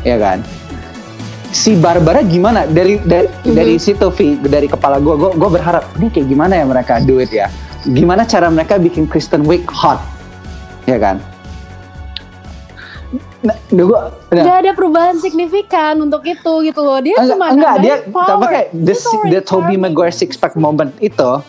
[0.02, 0.42] Ya kan?
[1.52, 3.54] Si Barbara gimana dari dari Mhm.
[3.54, 7.20] dari situ Vi, dari kepala gue, gue gue berharap ini kayak gimana ya mereka do
[7.20, 7.52] it ya?
[7.84, 10.00] Gimana cara mereka bikin Kristen Wiig hot?
[10.88, 11.20] Ya kan?
[13.42, 17.02] Nah, gua, nah, Gak ada perubahan signifikan untuk itu gitu loh.
[17.02, 18.96] Dia enggak, cuma enggak dia tapi kayak the,
[19.34, 19.76] the Tobey.
[19.82, 21.42] Maguire six pack moment itu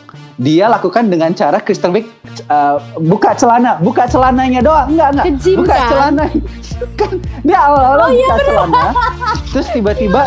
[0.43, 2.11] dia lakukan dengan cara Kristen Wiig
[2.51, 5.89] uh, buka celana, buka celananya doang, enggak enggak, Ke gym, buka kan?
[5.89, 6.25] celana.
[6.99, 8.83] kan dia awal-awal Oh, iya, buka celana,
[9.49, 10.21] terus tiba-tiba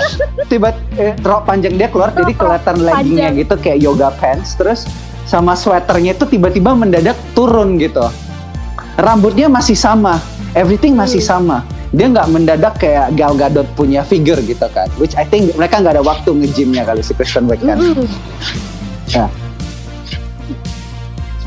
[0.47, 4.87] tiba eh, rok panjang dia keluar jadi kelihatan leggingnya gitu kayak yoga pants, terus
[5.25, 8.07] sama sweaternya itu tiba-tiba mendadak turun gitu.
[8.95, 10.15] Rambutnya masih sama,
[10.55, 11.29] everything masih Hmm.
[11.43, 11.57] sama.
[11.91, 14.87] Dia nggak mendadak kayak Gal Gadot punya figure gitu kan.
[14.95, 17.75] Which I think mereka nggak ada waktu nge-gymnya kali si Kristen Wiig kan.
[17.75, 18.07] Mm-mm.
[19.07, 19.27] Ya.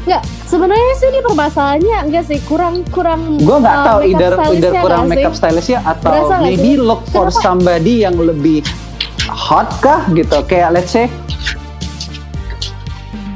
[0.09, 3.37] Nggak, sebenarnya sih ini permasalahannya enggak sih kurang kurang.
[3.44, 6.81] Gue nggak uh, tahu either either kurang makeup stylistnya atau Berasa maybe sih?
[6.81, 7.44] look for Kenapa?
[7.44, 8.64] somebody yang lebih
[9.29, 10.40] hot kah gitu.
[10.49, 11.12] Kayak let's say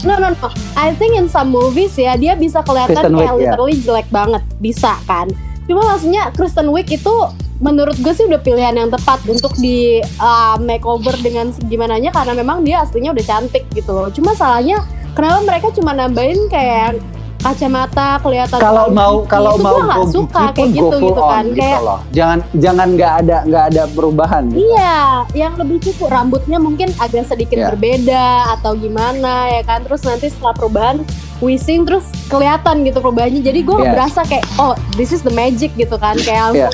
[0.01, 0.49] No no no.
[0.75, 3.53] I think in some movies ya dia bisa kelihatan Kristen kayak Wiig, ya.
[3.53, 5.29] literally jelek banget, bisa kan.
[5.69, 7.15] Cuma maksudnya Kristen Wiig itu
[7.61, 12.67] menurut gue sih udah pilihan yang tepat untuk di uh, makeover dengan segimananya karena memang
[12.67, 14.09] dia aslinya udah cantik gitu loh.
[14.11, 17.01] Cuma salahnya kenapa mereka cuma nambahin kayak
[17.43, 19.31] kacamata kelihatan kalau mau geeky.
[19.35, 21.99] kalau Itu mau gue suka kayak go gitu gitu on kan gitu kayak loh.
[22.15, 24.43] Jangan jangan nggak ada nggak ada perubahan.
[24.47, 24.59] gitu.
[24.63, 24.99] Iya,
[25.35, 27.67] yang lebih cukup rambutnya mungkin agak sedikit Iya.
[27.75, 29.83] berbeda atau gimana ya kan.
[29.83, 31.03] Terus nanti setelah perubahan
[31.43, 33.43] wishing terus kelihatan gitu perubahannya.
[33.43, 33.91] Jadi gue Yes.
[33.91, 36.15] berasa kayak oh this is the magic gitu kan.
[36.17, 36.71] Kayak Iya.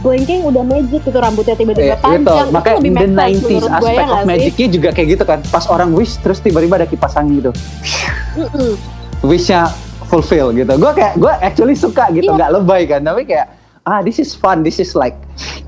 [0.00, 2.48] Blinking udah magic gitu rambutnya tiba-tiba Iya, panjang.
[2.48, 2.52] gitu.
[2.52, 4.88] Makanya itu lebih the make sense 90s menurut gue ya aspect nggak of magicnya juga
[4.90, 5.38] kayak gitu kan.
[5.46, 7.50] Pas orang wish terus tiba-tiba ada kipas angin gitu.
[9.20, 9.68] Wishnya
[10.06, 10.72] fulfill gitu.
[10.74, 12.36] Gue kayak gue actually suka gitu, Iya.
[12.36, 13.00] nggak lebay kan.
[13.02, 13.46] Tapi kayak
[13.82, 15.16] ah this is fun, this is like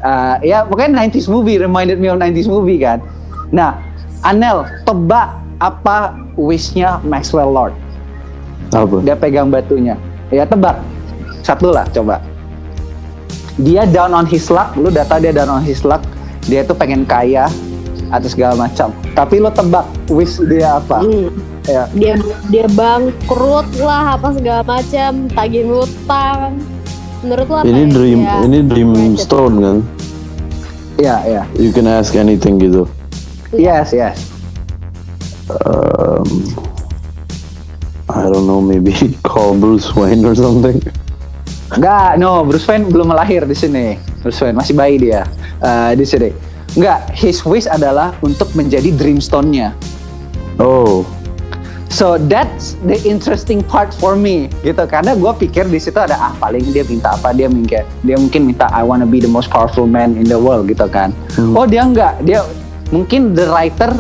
[0.01, 3.05] uh, ya pokoknya 90s movie reminded me of 90s movie kan.
[3.53, 3.77] Nah,
[4.23, 7.75] Anel tebak apa wishnya Maxwell Lord?
[8.73, 9.05] Apa?
[9.05, 10.01] Dia pegang batunya.
[10.33, 10.81] Ya tebak.
[11.43, 12.25] Satu lah coba.
[13.61, 16.01] Dia down on his luck, lu udah tahu dia down on his luck.
[16.49, 17.53] Dia tuh pengen kaya
[18.13, 18.93] atau segala macam.
[19.13, 21.05] Tapi lu tebak wish dia apa?
[21.05, 21.29] Hmm.
[21.69, 21.87] Ya.
[21.95, 22.15] Dia
[22.51, 26.59] dia bangkrut lah apa segala macam, tagih hutang.
[27.23, 29.79] Menurut lo apa Ini yang dream, dia ini dream stone kan?
[30.99, 31.43] Iya, iya.
[31.55, 32.91] You can ask anything gitu.
[33.55, 34.33] Yes, yes.
[35.51, 36.27] Um,
[38.11, 38.93] I don't know, maybe
[39.29, 40.83] call Bruce Wayne or something.
[41.73, 43.97] Enggak, no, Bruce Wayne belum lahir di sini.
[44.21, 45.25] Bruce Wayne masih bayi dia
[45.61, 46.29] eh, di sini.
[46.77, 49.73] Enggak, his wish adalah untuk menjadi Dreamstone-nya.
[50.61, 51.05] Oh,
[51.93, 56.33] So that's the interesting part for me gitu karena gue pikir di situ ada ah
[56.41, 59.85] paling dia minta apa dia mungkin dia mungkin minta I wanna be the most powerful
[59.85, 61.53] man in the world gitu kan Hmm.
[61.53, 62.49] oh dia enggak dia
[62.89, 63.93] mungkin the writer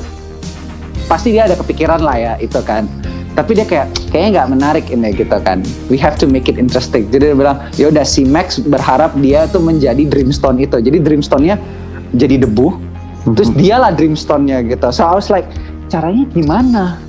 [1.05, 2.89] pasti dia ada kepikiran lah ya itu kan
[3.33, 7.09] tapi dia kayak kayaknya nggak menarik ini gitu kan we have to make it interesting
[7.09, 11.57] jadi dia bilang ya udah si Max berharap dia tuh menjadi Dreamstone itu jadi Dreamstone-nya
[12.13, 12.77] jadi debu
[13.33, 15.49] terus dialah Dreamstone-nya gitu so I was like
[15.89, 17.01] caranya gimana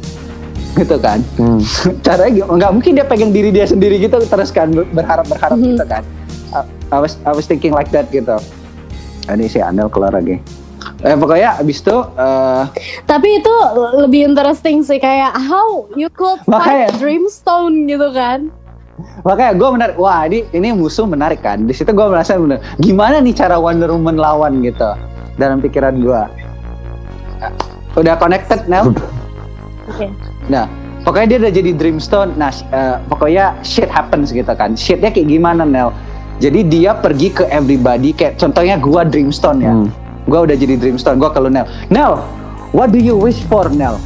[0.74, 1.60] gitu kan hmm.
[2.06, 2.56] caranya gimana?
[2.56, 5.76] nggak mungkin dia pegang diri dia sendiri gitu terus kan ber- berharap berharap Mhm.
[5.76, 6.04] gitu kan
[6.54, 6.62] I,
[6.94, 8.38] I was I was thinking like that gitu.
[9.26, 10.38] Ini si Anel keluar lagi.
[11.04, 12.64] Eh pokoknya abis itu eh,
[13.04, 13.56] Tapi itu
[14.00, 16.88] lebih interesting sih kayak how you could Makanya.
[16.90, 18.48] find Dreamstone gitu kan.
[19.26, 19.96] makanya gue menarik.
[19.98, 21.66] Wah ini ini musuh menarik kan.
[21.66, 22.62] Di situ gue merasa bener.
[22.78, 24.86] Gimana nih cara Wonder Woman lawan gitu
[25.36, 26.22] dalam pikiran gue.
[27.94, 28.94] Udah connected Nel?
[29.90, 30.08] Oke.
[30.48, 30.70] Nah,
[31.04, 32.38] pokoknya dia udah jadi Dreamstone.
[32.38, 34.74] Nah, eh, pokoknya shit happens gitu kan.
[34.74, 35.92] Shitnya kayak gimana, Nel?
[36.38, 39.74] Jadi dia pergi ke everybody kayak contohnya gua Dreamstone ya.
[39.74, 39.90] Hmm.
[40.26, 41.20] Gua udah jadi Dreamstone.
[41.20, 41.68] Gua ke lu Nel.
[41.92, 42.24] Nel,
[42.72, 44.00] what do you wish for, Nel?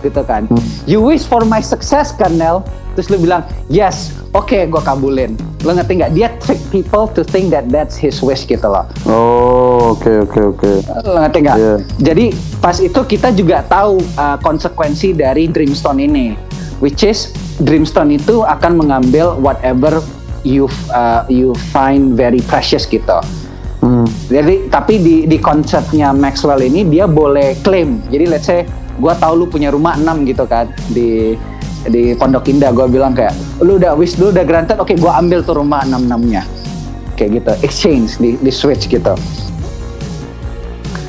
[0.00, 0.48] Gitu kan.
[0.48, 0.62] Hmm.
[0.88, 2.66] You wish for my success kan, Nel?
[2.98, 5.38] Terus lu bilang, yes, oke gua kabulin.
[5.62, 6.12] Lu ngerti nggak?
[6.16, 8.88] Dia trick people to think that that's his wish gitu loh.
[9.04, 10.70] Oh, oke oke oke.
[11.04, 11.58] Lo ngerti nggak?
[11.60, 11.74] Iya.
[12.00, 12.26] Jadi
[12.58, 16.32] pas itu kita juga tahu uh, konsekuensi dari Dreamstone ini,
[16.80, 17.30] which is
[17.60, 20.00] Dreamstone itu akan mengambil whatever
[20.48, 20.64] you
[20.96, 23.20] uh, you find very precious gitu.
[23.80, 24.04] Hmm.
[24.28, 28.04] Jadi tapi di di konsepnya Maxwell ini dia boleh claim.
[28.12, 28.68] Jadi let's say
[29.00, 31.34] gua tahu lu punya rumah 6 gitu kan di
[31.88, 33.32] di Pondok Indah gua bilang kayak
[33.64, 35.96] lu udah wish lu udah granted oke gua ambil tuh rumah 6
[36.28, 36.44] nya
[37.16, 39.16] kayak gitu exchange di di switch gitu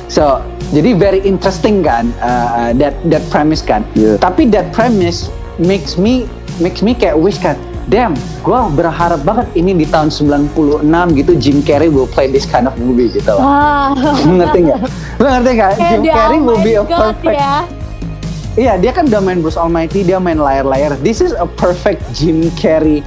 [0.08, 0.40] so
[0.72, 4.16] jadi very interesting kan uh, uh, that that premise kan Yeah.
[4.16, 5.28] tapi that premise
[5.60, 6.24] makes me
[6.60, 8.14] makes me kayak wish kan damn
[8.46, 12.74] gua berharap banget ini di tahun 96 gitu Jim Carrey will play this kind of
[12.78, 13.42] movie gitu loh.
[14.26, 14.80] Lu ngerti nggak?
[15.18, 15.70] Lu ngerti nggak?
[15.78, 17.56] Kayak Jim dia, Carrey oh will be a God, perfect ya.
[18.52, 21.00] Iya, dia kan udah main Bruce Almighty, dia main layar-layar.
[21.00, 23.00] This is a perfect Jim Carrey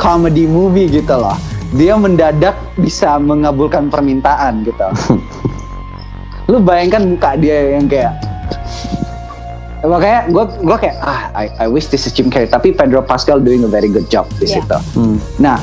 [0.00, 1.36] comedy movie gitu loh.
[1.76, 4.88] Dia mendadak bisa mengabulkan permintaan gitu.
[6.48, 8.16] Lu bayangkan muka dia yang kayak
[9.80, 13.38] makanya gue gue kayak ah I, I wish this is Jim Carrey tapi Pedro Pascal
[13.38, 14.58] doing a very good job di Yeah.
[14.58, 14.78] situ.
[14.92, 15.16] Hmm.
[15.38, 15.58] Nah,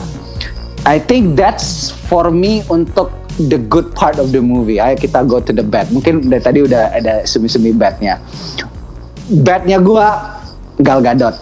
[0.84, 4.78] I think that's for me untuk the good part of the movie.
[4.78, 5.90] Ayo kita go to the bad.
[5.90, 8.24] Mungkin dari tadi udah ada semi-semi badnya.
[9.28, 10.40] Badnya gua
[10.78, 11.36] Gal Gadot.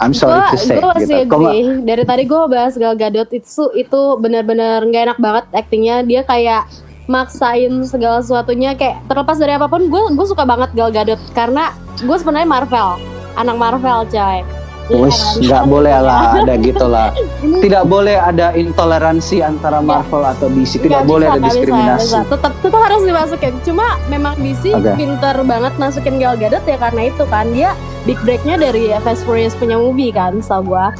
[0.00, 1.36] I'm sorry Gua- to say gua masih gitu.
[1.36, 1.62] Agree.
[1.84, 6.00] Dari tadi gue bahas Gal Gadot itu itu benar-benar nggak enak banget aktingnya.
[6.02, 6.64] Dia kayak
[7.10, 11.74] maksain segala sesuatunya kayak terlepas dari apa pun gue gue suka banget Gal Gadot karena
[11.98, 13.02] gue sebenarnya Marvel
[13.34, 14.46] anak Marvel coy
[14.90, 17.14] Wes, nggak boleh lah ada gitu lah.
[17.38, 20.82] Tidak boleh ada intoleransi antara Marvel atau DC.
[20.82, 21.86] Tidak nggak boleh bisa, ada bisa, diskriminasi.
[21.86, 22.18] nggak bisa.
[22.26, 23.54] Tetap tetap harus dimasukin.
[23.62, 24.90] Cuma memang DC Oke.
[24.98, 27.70] pinter banget masukin Gal Gadot ya karena itu kan dia
[28.02, 30.90] big breaknya dari Fast Furious punya movie kan, setahu gua.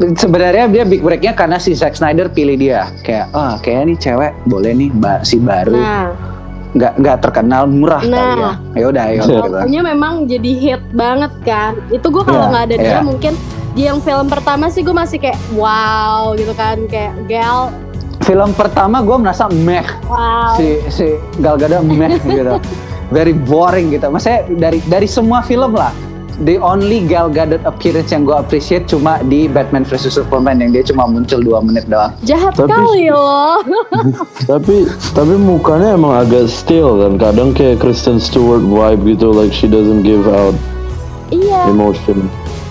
[0.00, 2.88] Sebenarnya dia big breaknya karena si Zack Snyder pilih dia.
[3.04, 5.76] Kayak, ah kayaknya nih cewek boleh nih ba- si baru.
[5.76, 6.08] Nah,
[6.72, 8.40] nggak nggak terkenal murah kali ya.
[8.40, 8.54] Nah.
[8.72, 9.42] Ya udah, ayo gitu.
[9.44, 11.76] Pokoknya memang jadi hit banget kan.
[11.92, 13.00] Itu gue kalau Iya, nggak ada dia iya.
[13.04, 13.32] mungkin
[13.70, 17.70] di yang film pertama sih gue masih kayak wow gitu kan kayak Gal
[18.20, 20.58] Film pertama gue merasa meh wow.
[20.58, 21.06] si si
[21.38, 22.56] Gal Gadot meh gitu.
[23.14, 24.06] Very boring gitu.
[24.06, 25.90] Maksudnya dari dari semua film lah.
[26.40, 30.80] The only Gal Gadot appearance yang gue appreciate cuma di Batman vs Superman yang dia
[30.80, 32.16] cuma muncul 2 menit doang.
[32.24, 33.60] Jahat Tapi- kali loh.
[34.50, 39.68] tapi tapi mukanya emang agak still kan kadang kayak Kristen Stewart vibe gitu like she
[39.68, 40.56] doesn't give out
[41.28, 41.68] iya.
[41.68, 42.24] emotion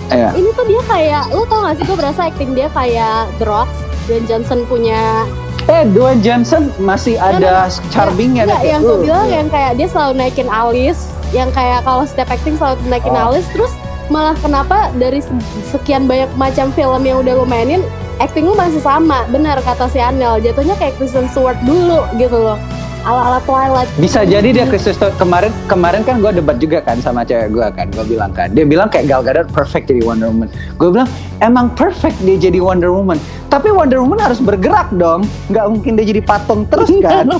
[0.09, 0.33] Iya.
[0.33, 3.69] Ini tuh dia kayak lu tau gak sih gue berasa acting dia kayak The Rock
[4.09, 5.29] dan Johnson punya
[5.69, 9.35] Eh, Dwayne Johnson masih ada charmingnya Nggak, deh, kayak, yang gue uh, bilang iya.
[9.37, 10.97] yang kayak dia selalu naikin alis
[11.31, 13.29] yang kayak kalau step acting selalu naikin Oh.
[13.29, 13.69] alis terus
[14.07, 15.29] malah kenapa dari se-
[15.69, 17.85] sekian banyak macam film yang udah lu mainin
[18.17, 19.23] acting lu masih sama.
[19.25, 20.39] Benar kata si Anel.
[20.39, 22.57] Jatuhnya kayak Kristen Stewart dulu gitu loh.
[22.99, 23.87] Ala ala Twilight.
[23.95, 25.15] Bisa jadi dia Kristen Stewart.
[25.15, 27.87] Kemarin kemarin kan gue debat juga kan sama cewek gue kan.
[27.87, 30.49] Gue bilang kan dia bilang kayak Gal Gadot perfect jadi Wonder Woman.
[30.75, 31.07] Gue bilang
[31.39, 33.15] emang perfect dia jadi Wonder Woman.
[33.47, 35.23] Tapi Wonder Woman harus bergerak dong.
[35.47, 37.29] Nggak mungkin dia jadi patung terus kan.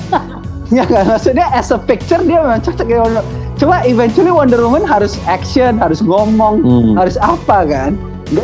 [0.69, 1.02] Ya kan?
[1.10, 3.25] Maksudnya as a picture dia memang cocok jadi Wonder
[3.60, 6.95] cuma eventually Wonder Woman harus action harus ngomong Hmm.
[6.95, 7.91] harus apa kan?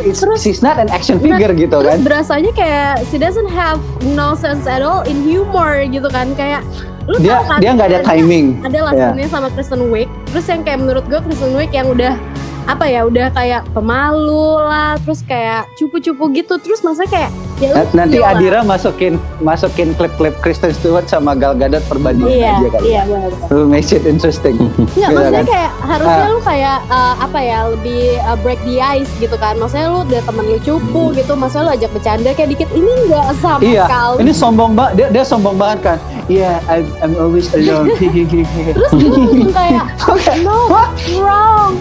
[0.02, 1.98] It's, Terus- she's not an action figure Nah, gitu terus kan?
[2.02, 3.78] berasanya kayak she doesn't have
[4.12, 6.34] no sense at all in humor gitu kan?
[6.34, 6.66] Kayak
[7.06, 8.58] lu dia tau kan dia nggak ada timing.
[8.60, 8.98] ada lah Ya.
[9.08, 10.10] sebenarnya sama Kristen Wiig.
[10.28, 12.18] Terus yang kayak menurut gue Kristen Wiig yang udah
[12.66, 17.86] apa ya udah kayak pemalu lah terus kayak cupu-cupu gitu terus masa kayak ya lu
[17.94, 18.34] Nanti lah.
[18.34, 22.84] Adira masukin masukin klip-klip Kristen Stewart sama Gal Gadot perbandingan iya aja kali.
[22.84, 23.30] iya benar.
[23.48, 24.58] Lu make it interesting.
[24.58, 25.46] Nggak, Gitu maksudnya kan?
[25.46, 26.28] kayak harusnya Ah.
[26.28, 30.20] lu kayak uh, apa ya lebih uh, break the ice gitu kan maksudnya lu udah
[30.20, 33.64] temen lu cupu gitu maksudnya lu ajak bercanda kayak dikit ini nggak sama Hmm.
[33.64, 34.92] Iya, sekali ini sombong banget.
[34.92, 35.98] Dia, dia sombong banget kan.
[36.26, 37.94] Iya, yeah, I'm, I'm always alone.
[37.96, 39.86] terus gue langsung kayak
[40.44, 40.66] no
[41.16, 41.72] wrong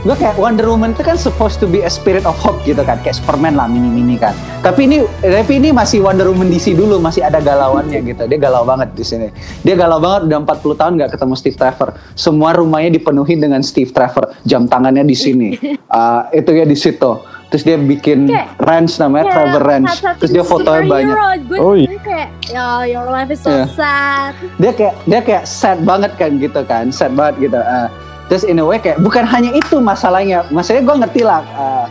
[0.00, 2.96] gue kayak Wonder Woman itu kan supposed to be a spirit of hope gitu kan
[2.98, 4.32] kayak Superman lah mini-mini kan.
[4.60, 8.24] Tapi ini tapi ini masih Wonder Woman DC dulu masih ada galauannya gitu.
[8.24, 9.28] Dia galau banget di sini.
[9.60, 11.88] Dia galau banget udah 40 tahun nggak ketemu Steve Trevor.
[12.14, 14.32] Semua rumahnya dipenuhi dengan Steve Trevor.
[14.42, 15.48] Jam tangannya di sini.
[15.86, 17.12] Uh, itu ya di situ.
[17.50, 19.92] Terus dia bikin Kayak- ranch namanya Kayak Trevor Ranch.
[20.16, 21.16] terus dia fotonya banyak.
[21.44, 21.88] Gue Oh, iya.
[21.88, 23.66] gue kayak, ya your life is so Iya.
[23.70, 24.32] sad.
[24.56, 26.88] dia kayak dia kayak sad banget kan gitu kan.
[26.88, 27.58] Sad banget gitu.
[27.58, 27.90] Ah,
[28.30, 30.46] terus in a way kayak bukan hanya itu masalahnya.
[30.54, 31.86] Masalahnya gue ngerti lah uh,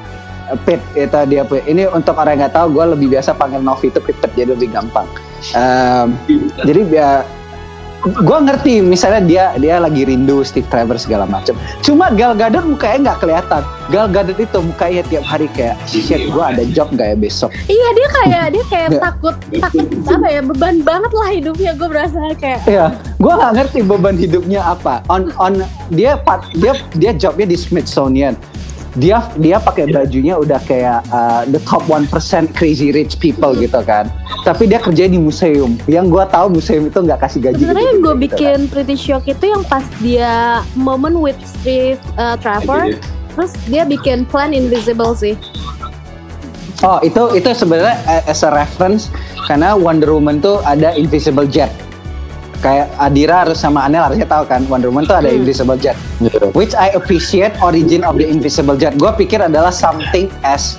[0.64, 1.68] Pit itu dia Pit.
[1.68, 4.32] ini untuk orang yang nggak tahu gue lebih biasa panggil Novi itu Pit Pit.
[4.40, 5.06] Jadi lebih gampang.
[5.52, 6.16] Um,
[6.64, 7.10] jadi ya
[8.04, 13.12] gue ngerti misalnya dia dia lagi rindu Steve Trevor segala macam cuma Gal Gadot mukanya
[13.12, 13.64] nggak kelihatan.
[13.92, 17.52] Gal Gadot itu mukanya tiap hari kayak shit gue ada job nggak ya besok?
[17.68, 22.18] Iya dia kayak dia kayak takut takut apa ya beban banget lah hidupnya gue berasa
[22.40, 22.62] kayak.
[22.70, 22.86] Iya,
[23.20, 25.04] gue nggak ngerti beban hidupnya apa.
[25.12, 28.38] On on dia part dia dia jobnya di Smithsonian.
[29.00, 32.12] Dia dia pakai bajunya udah kayak uh, the top 1%
[32.52, 34.12] crazy rich people gitu kan.
[34.44, 35.80] Tapi dia kerja di museum.
[35.88, 37.64] Yang gue tahu museum itu nggak kasih gaji.
[37.64, 38.20] sebenarnya yang gue gitu kan.
[38.28, 42.92] bikin pretty shock itu yang pas dia moment with Steve uh, Trevor
[43.32, 45.40] terus dia bikin plan invisible sih
[46.80, 49.12] Oh itu itu sebenarnya a- as a reference
[49.46, 51.68] karena Wonder Woman tuh ada invisible jet.
[52.60, 55.40] Kayak Adira harus sama Anel harusnya tahu kan Wonder Woman tuh ada Hmm.
[55.40, 55.96] invisible jet.
[56.20, 56.52] Iya.
[56.52, 58.96] which I appreciate origin of the invisible jet.
[58.96, 60.76] Gue pikir adalah something as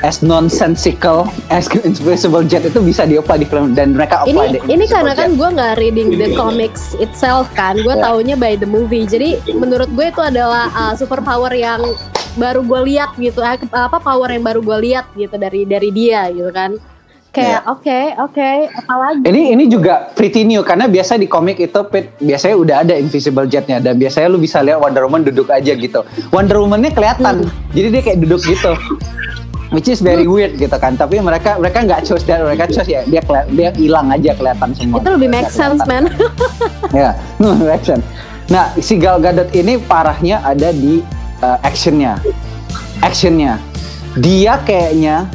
[0.00, 4.60] as nonsensical as invisible jet itu bisa di-apply di film dan mereka apply ini the
[4.66, 8.00] ini karena kan gue nggak reading the comics itself kan gue Ya.
[8.02, 11.84] taunya by the movie jadi menurut gue itu adalah uh, super power yang
[12.32, 16.32] baru gue lihat gitu eh, apa power yang baru gue lihat gitu dari dari dia
[16.32, 16.80] gitu kan
[17.30, 22.10] kayak oke oke apalagi ini ini juga pretty new karena biasa di komik itu Pit,
[22.18, 26.02] biasanya udah ada invisible jetnya dan biasanya lu bisa lihat Wonder Woman duduk aja gitu.
[26.34, 27.50] Wonder Woman-nya kelihatan, Hmm.
[27.70, 28.74] jadi dia kayak duduk gitu.
[29.70, 30.98] Which is very weird gitu kan.
[30.98, 33.22] Tapi mereka mereka nggak choose that, mereka choose ya dia
[33.54, 34.98] dia hilang aja kelihatan semua.
[34.98, 36.10] itu lebih make sense man
[36.98, 38.02] ya no action
[38.50, 40.98] nah si Gal Gadot ini parahnya ada di
[41.38, 42.18] uh, actionnya
[42.98, 43.62] actionnya
[44.18, 45.30] dia kayaknya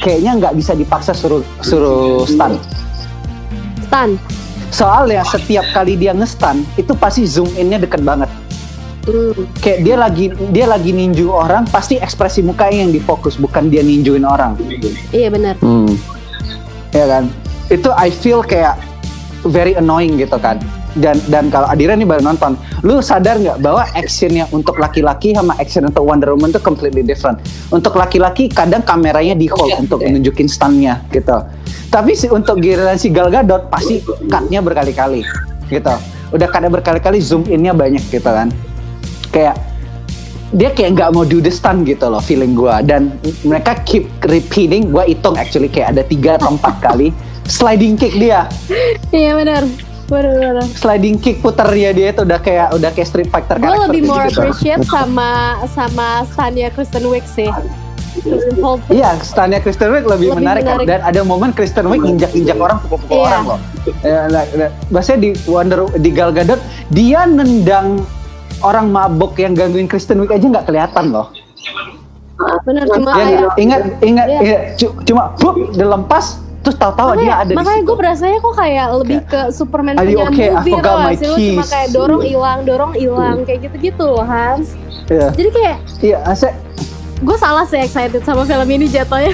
[0.00, 2.58] kayaknya nggak bisa dipaksa suruh suruh stun.
[3.88, 4.10] Stan
[4.68, 8.30] soalnya setiap kali dia nge-stun itu pasti zoom innya deket banget.
[9.08, 9.32] Hmm.
[9.64, 14.20] kayak dia lagi dia lagi ninju orang pasti ekspresi mukanya yang difokus bukan dia ninjuin
[14.28, 14.52] orang.
[15.16, 15.56] Iya benar.
[15.64, 15.96] Hmm.
[16.92, 17.24] ya kan?
[17.72, 18.76] Itu I feel kayak
[19.48, 20.60] very annoying gitu kan
[20.98, 25.54] dan dan kalau Adira nih baru nonton lu sadar nggak bahwa actionnya untuk laki-laki sama
[25.58, 27.38] action untuk Wonder Woman itu completely different?
[27.70, 31.42] Untuk laki-laki kadang kameranya di hold untuk nunjukin stunnya gitu.
[31.88, 35.24] Tapi si untuk giliran si Gal Gadot pasti cutnya berkali-kali
[35.72, 35.94] gitu.
[36.34, 38.52] Udah kadang berkali-kali zoom innya banyak gitu kan.
[39.32, 39.56] Kayak
[40.52, 42.84] dia kayak nggak mau do the stun gitu loh feeling gua.
[42.84, 47.08] Dan mereka keep repeating gua hitung actually kayak ada tiga atau empat kali
[47.48, 48.44] sliding kick dia.
[49.08, 53.60] Iya benar benar benar sliding kick puternya dia itu udah kayak udah kayak Street Fighter
[53.60, 54.08] gue lebih gitu.
[54.08, 55.30] more appreciate sama
[55.68, 57.52] sama stunnya Kristen Wiig sih
[58.90, 60.86] Iya, stunnya Kristen Wiig lebih, Lebih menarik, menarik.
[60.90, 63.26] dan ada momen Kristen Wiig injak-injak orang pukul-pukul Iya.
[63.30, 63.58] orang loh.
[64.02, 64.42] Ya, nah,
[64.90, 66.58] nah, di Wonder di Gal Gadot
[66.90, 68.02] dia nendang
[68.58, 71.30] orang mabok yang gangguin Kristen Wiig aja nggak kelihatan loh.
[72.62, 74.40] benar cuma Ya, ingat ingat Iya.
[74.40, 76.38] iya, cu- cuma bup dilepas
[76.68, 80.24] terus tahu-tahu dia makanya, ada di makanya gue berasanya kok kayak lebih ke Superman punya
[80.28, 80.48] okay?
[80.52, 81.26] Movie tau gak sih?
[81.32, 84.76] Lu cuma kayak dorong hilang dorong hilang kayak gitu-gitu loh Hans.
[85.08, 86.52] Iya, jadi kayak iya, saya
[87.24, 89.32] gue salah sih excited sama film ini jatuhnya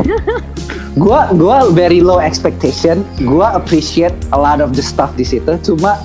[1.03, 3.03] gua gua very low expectation.
[3.27, 5.59] Gua appreciate a lot of the stuff di situ.
[5.59, 5.99] Cuma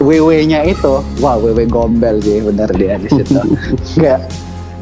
[0.00, 3.36] WW-nya itu wah WW gombel sih bener dia di situ.
[4.00, 4.20] Nggak,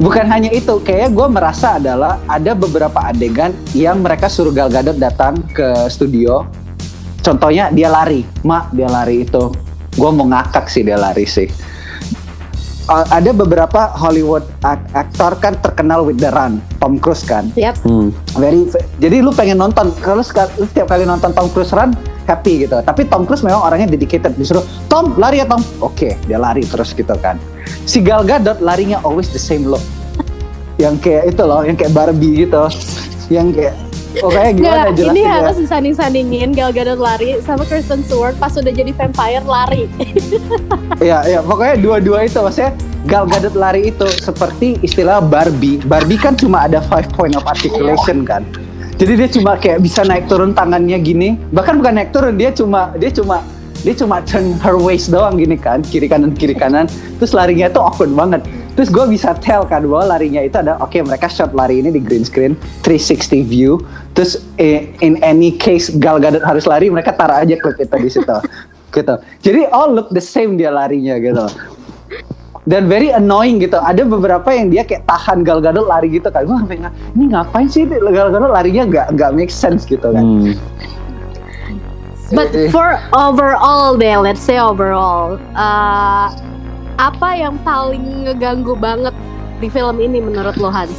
[0.03, 4.99] bukan hanya itu kayak gua merasa adalah ada beberapa adegan yang mereka suruh Gal Gadot
[4.99, 6.43] datang ke studio.
[7.23, 8.27] Contohnya dia lari.
[8.43, 9.47] Mak dia lari itu.
[9.95, 11.47] Gua mau ngakak sih dia lari sih.
[12.83, 17.47] Uh, ada beberapa Hollywood ak- aktor kan terkenal with the run Tom Cruise kan?
[17.55, 17.79] Yap.
[17.87, 18.11] Hmm.
[18.35, 18.67] very
[18.99, 21.95] jadi lu pengen nonton kalau setiap kali nonton Tom Cruise run
[22.27, 22.83] happy gitu.
[22.83, 24.35] Tapi Tom Cruise memang orangnya dedicated.
[24.35, 25.63] Disuruh Tom lari ya Tom.
[25.79, 27.39] Oke dia lari terus gitu kan
[27.83, 29.83] si Gal Gadot larinya always the same look
[30.81, 32.65] yang kayak itu loh yang kayak Barbie gitu
[33.29, 33.75] yang kayak
[34.19, 38.53] pokoknya gimana Nggak, jelasin ini ya harus disanding-sandingin Gal Gadot lari sama Kristen Stewart pas
[38.55, 39.85] udah jadi vampire lari
[41.03, 42.71] Iya, iya, pokoknya dua-dua itu maksudnya
[43.03, 45.83] Gal Gadot lari itu seperti istilah Barbie.
[45.83, 48.47] Barbie kan cuma ada five point of articulation kan.
[48.95, 51.35] Jadi dia cuma kayak bisa naik turun tangannya gini.
[51.51, 53.43] Bahkan bukan naik turun, dia cuma dia cuma
[53.83, 56.87] dia cuma turn her waist doang gini kan, kiri kanan kiri kanan.
[57.19, 58.43] Terus larinya tuh awkward banget.
[58.73, 62.01] terus gue bisa tell kan bahwa larinya itu ada oke mereka shot lari ini di
[62.01, 63.77] green screen 360 view.
[64.17, 68.09] Terus eh, in any case Gal Gadot harus lari mereka taruh aja klip itu di
[68.09, 68.37] situ.
[68.93, 69.15] Gitu.
[69.41, 71.49] Jadi all look the same dia larinya gitu.
[72.63, 73.75] Dan very annoying gitu.
[73.75, 76.45] Ada beberapa yang dia kayak tahan Gal Gadot lari gitu kan.
[76.45, 76.77] Gue sampai
[77.17, 80.21] ini ngapain sih Gal Gadot larinya nggak nggak make sense gitu kan.
[80.21, 80.53] Hmm.
[82.33, 86.33] But for overall deh, let's say overall, uh,
[86.97, 89.13] apa yang paling ngeganggu banget
[89.61, 90.97] di film ini menurut lo Hans?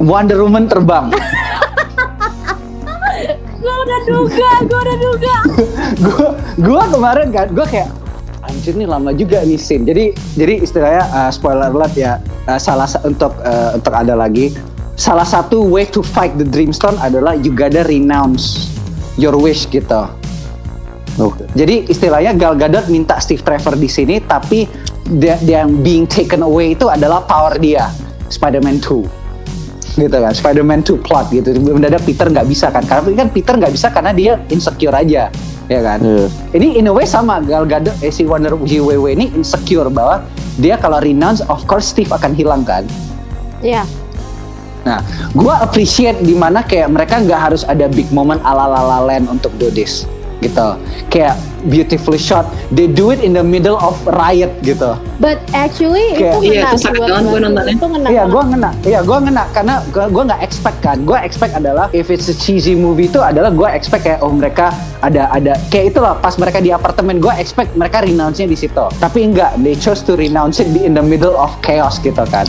[0.00, 1.12] Wonder Woman terbang
[3.62, 5.34] Gue udah duga, gue udah duga.
[6.04, 6.28] gue
[6.58, 7.92] gue kemarin kan gue kayak
[8.42, 12.18] anjir nih lama juga nih scene jadi jadi istilahnya uh, spoiler alert ya
[12.50, 14.50] uh, salah sa- untuk uh, untuk ada lagi
[14.98, 18.74] salah satu way to fight the dreamstone adalah you gotta renounce
[19.14, 20.10] your wish gitu
[21.20, 21.44] Oke.
[21.52, 24.64] jadi istilahnya Gal Gadot minta Steve Trevor di sini tapi
[25.04, 27.92] dia, dia yang being taken away itu adalah power dia
[28.32, 33.28] Spider-Man 2 gitu kan Spider-Man 2 plot gitu mendadak Peter nggak bisa kan karena kan
[33.28, 35.28] Peter nggak bisa karena dia insecure aja
[35.68, 36.26] ya kan Iya.
[36.56, 40.24] ini in a way sama Gal Gadot eh, si Wonder JWW ini insecure bahwa
[40.56, 42.88] dia kalau renounce of course Steve akan hilang kan
[43.60, 43.86] Iya.
[44.82, 44.98] Nah,
[45.38, 49.30] gua appreciate di mana kayak mereka nggak harus ada big moment ala La La Land
[49.30, 50.02] untuk do this,
[50.42, 50.76] gitu.
[51.08, 54.98] Kayak beautifully shot, they do it in the middle of riot gitu.
[55.22, 57.42] But actually Kayak- itu Iya, ngena itu banget gua sih.
[57.46, 57.72] nontonnya.
[57.72, 58.08] Itu ngena.
[58.10, 58.70] Iya, gua ngena.
[58.82, 60.96] Iya, gua ngena karena gua, gua nggak expect kan.
[61.06, 64.74] Gua expect adalah if it's a cheesy movie itu adalah gua expect kayak oh mereka
[64.98, 68.84] ada ada kayak itulah pas mereka di apartemen gua expect mereka renounce-nya di situ.
[68.98, 72.44] Tapi enggak, they chose to renounce it in the middle of chaos gitu kan.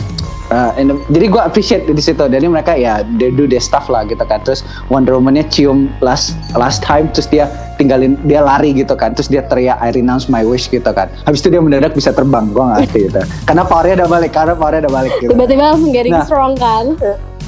[0.52, 2.20] Uh, the- jadi gue appreciate di situ.
[2.20, 4.44] Jadi mereka ya they do their stuff lah gitu kan.
[4.44, 4.60] Terus
[4.92, 7.48] Wonder Woman-nya cium last last time, terus dia
[7.80, 9.16] tinggalin dia lari gitu kan.
[9.16, 11.08] Terus dia teriak I renounce my wish gitu kan.
[11.24, 12.52] Habis itu dia mendadak bisa terbang.
[12.52, 13.20] Gue nggak ngerti gitu.
[13.48, 14.30] Karena powernya udah balik.
[14.36, 15.30] Karena powernya udah balik gitu.
[15.32, 16.26] Tiba-tiba langsung getting Nah.
[16.28, 16.84] strong kan.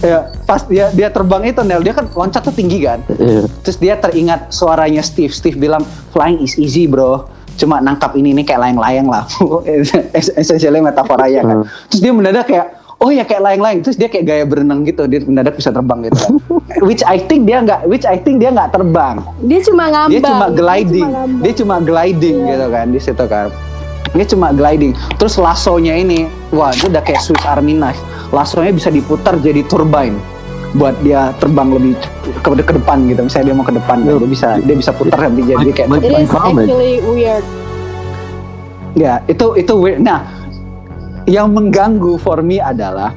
[0.04, 3.00] Ya, pas dia dia terbang itu Nel, dia kan loncat tuh tinggi kan.
[3.16, 3.48] Iya.
[3.64, 5.32] Terus dia teringat suaranya Steve.
[5.32, 7.24] Steve bilang flying is easy bro.
[7.56, 9.24] Cuma nangkap ini nih kayak layang-layang lah.
[10.12, 11.56] Essentially metaforanya kan.
[11.64, 11.88] Hmm.
[11.88, 13.80] Terus dia mendadak kayak oh ya kayak layang-layang.
[13.84, 15.04] Terus dia kayak gaya berenang gitu.
[15.04, 16.40] Dia mendadak bisa terbang gitu.
[16.88, 19.20] which I think dia nggak, which I think dia nggak terbang.
[19.44, 20.12] Dia cuma ngambang.
[20.12, 21.08] Dia cuma gliding.
[21.08, 21.42] ngambang.
[21.44, 22.50] Dia cuma gliding Iya.
[22.56, 23.46] gitu kan di situ kan.
[24.16, 24.92] Dia cuma gliding.
[25.20, 28.00] Terus lasonya ini, wah itu udah kayak Swiss Army knife.
[28.32, 30.16] Lasonya bisa diputar jadi turbine
[30.76, 31.92] buat dia terbang lebih
[32.44, 33.20] ke, ke depan gitu.
[33.24, 34.16] Misalnya dia mau ke depan, Iya.
[34.20, 37.44] dia bisa dia bisa putar nanti jadi kayak It is actually weird.
[38.96, 40.00] Ya, itu itu weird.
[40.00, 40.24] Nah,
[41.26, 43.12] yang mengganggu for me adalah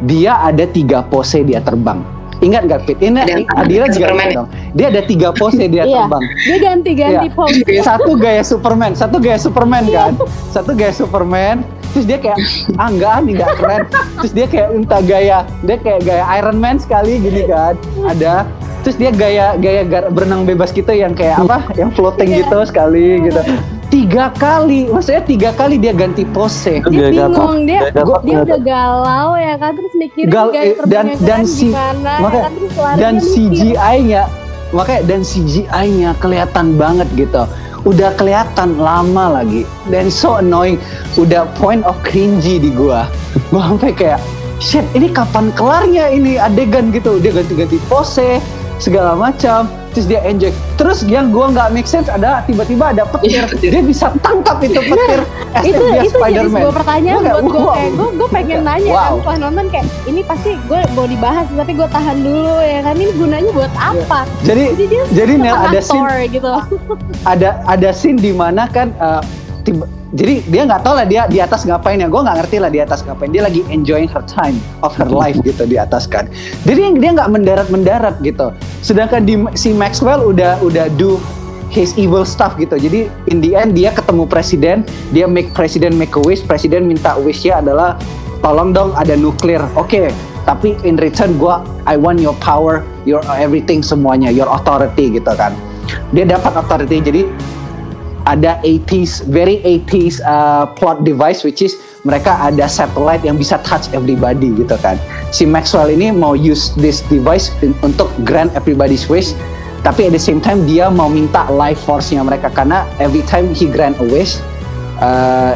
[0.00, 2.00] dia ada tiga pose dia terbang.
[2.38, 3.02] Ingat gak Pit?
[3.02, 3.18] Ini
[3.50, 4.38] Adila juga Superman ingat ya?
[4.38, 4.48] dong.
[4.72, 6.06] Dia ada tiga pose dia Iya.
[6.06, 6.22] terbang.
[6.38, 7.34] Dia ganti-ganti Iya.
[7.34, 7.62] pose.
[7.90, 10.12] Satu gaya Superman, satu gaya Superman kan.
[10.48, 12.38] Satu gaya Superman, terus dia kayak
[12.78, 13.82] ah enggak ah, ini enggak keren.
[14.22, 17.74] Terus dia kayak entah gaya, dia kayak gaya Iron Man sekali gini kan.
[18.06, 18.46] Ada
[18.86, 21.66] terus dia gaya gaya berenang bebas gitu yang kayak apa?
[21.74, 22.38] Yang floating Iya.
[22.46, 23.42] gitu sekali gitu.
[23.88, 26.84] Tiga kali, maksudnya tiga kali dia ganti pose.
[26.84, 29.70] Dia Gaya bingung, dia Gaya gatot dia udah galau ya kan?
[29.72, 32.52] Terus mikirin Gal- gaya eh, dan- dan si- gimana ya makanya- kan?
[32.52, 33.14] Terus dan.
[33.16, 34.22] CGI-nya
[34.70, 37.42] makanya dan CGI-nya kelihatan banget gitu.
[37.82, 39.64] Udah kelihatan lama lagi.
[39.88, 40.76] Dan so annoying
[41.16, 43.08] udah point of cringy di gua.
[43.48, 44.20] Gua sampai kayak
[44.60, 47.16] shit ini kapan kelarnya ini adegan gitu?
[47.16, 48.36] Dia ganti-ganti pose
[48.76, 53.28] segala macam terus dia enjoy terus yang gua nggak make sense ada tiba-tiba ada petir
[53.28, 53.70] Iya, petir.
[53.70, 55.20] dia bisa tangkap itu petir
[55.52, 56.52] as if itu dia itu jadi Spider-Man.
[56.54, 57.74] sebuah pertanyaan Gua buat gue wow.
[57.74, 58.96] kayak gue gue pengen nanya Wow.
[58.98, 62.94] kan setelah nonton kayak ini pasti gue mau dibahas tapi gue tahan dulu ya kan
[62.94, 66.52] ini gunanya buat apa jadi jadi dia jadi Nel ada scene gitu
[67.32, 69.20] ada ada scene di mana kan uh,
[69.62, 72.08] tiba- jadi dia nggak tahu lah dia di atas ngapain ya.
[72.08, 73.28] Gue nggak ngerti lah di atas ngapain.
[73.28, 76.32] Dia lagi enjoying her time of her life gitu di atas kan.
[76.64, 78.48] Jadi dia nggak mendarat mendarat gitu.
[78.80, 81.20] Sedangkan di si Maxwell udah udah do
[81.68, 82.80] his evil stuff gitu.
[82.80, 84.80] Jadi in the end dia ketemu presiden
[85.12, 86.40] dia make presiden make a wish.
[86.40, 88.00] Presiden minta wishnya adalah
[88.40, 89.60] tolong dong ada nuklir.
[89.76, 90.08] Oke
[90.48, 95.52] tapi in return gua I want your power your everything semuanya your authority gitu kan.
[96.16, 97.28] Dia dapat authority jadi
[98.28, 103.88] ada 80s very 80s uh, plot device which is mereka ada satellite yang bisa touch
[103.96, 105.00] everybody gitu kan.
[105.32, 109.32] Si Maxwell ini mau use this device in- untuk grant everybody's wish
[109.86, 113.64] tapi at the same time dia mau minta life force-nya mereka karena every time he
[113.64, 114.42] grant a wish
[114.98, 115.54] uh,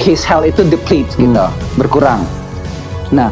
[0.00, 1.44] his health itu deplete gitu
[1.76, 2.24] berkurang.
[3.12, 3.28] Nah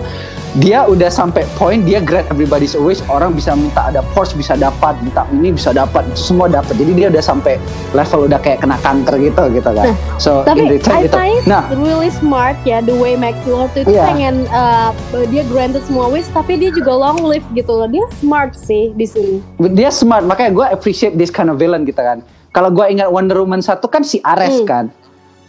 [0.58, 2.98] dia udah sampai poin dia grant everybody's wish.
[3.06, 6.02] Orang bisa minta ada Porsche bisa dapat minta ini bisa dapat.
[6.10, 6.74] Itu semua dapat.
[6.74, 7.54] Jadi dia udah sampai
[7.94, 9.86] level udah kayak kena kanker gitu gitu kan.
[9.86, 11.62] Nah, so Tapi in return I itu find nah.
[11.78, 14.02] really smart ya the way Max Lord itu Iya.
[14.06, 14.90] pengen uh,
[15.30, 17.86] dia granted semua wish tapi dia juga long live gitu loh.
[17.86, 19.38] Dia smart sih di sini.
[19.70, 20.26] dia smart.
[20.26, 22.26] Makanya gue appreciate this kind of villain gitu kan.
[22.50, 24.66] Kalau gue ingat Wonder Woman satu kan si Ares Hmm.
[24.66, 24.84] kan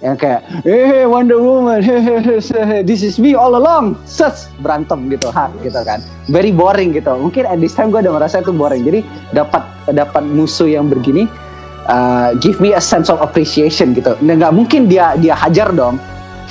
[0.02, 1.86] yang kayak eh Wonder Woman
[2.90, 3.94] this is me all along.
[4.10, 6.02] Ses berantem gitu ha gitu kan.
[6.28, 7.14] Very boring gitu.
[7.14, 8.82] Mungkin at this time gue udah merasa itu boring.
[8.82, 9.62] Jadi dapat
[9.94, 11.30] dapat musuh yang begini
[11.86, 14.18] uh, give me a sense of appreciation gitu.
[14.26, 16.02] Nah, nggak mungkin dia dia hajar dong.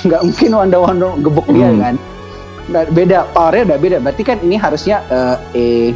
[0.07, 1.77] Nggak mungkin Wonder Woman gebuk dia Hmm.
[1.83, 1.95] kan.
[2.73, 3.97] Nah, beda powernya udah beda.
[4.01, 5.93] Berarti kan ini harusnya uh, eh,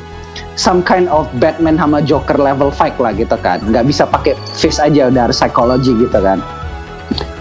[0.60, 3.62] some kind of Batman sama Joker level fight lah gitu kan.
[3.64, 6.42] Nggak bisa pakai face aja udah harus psychology gitu kan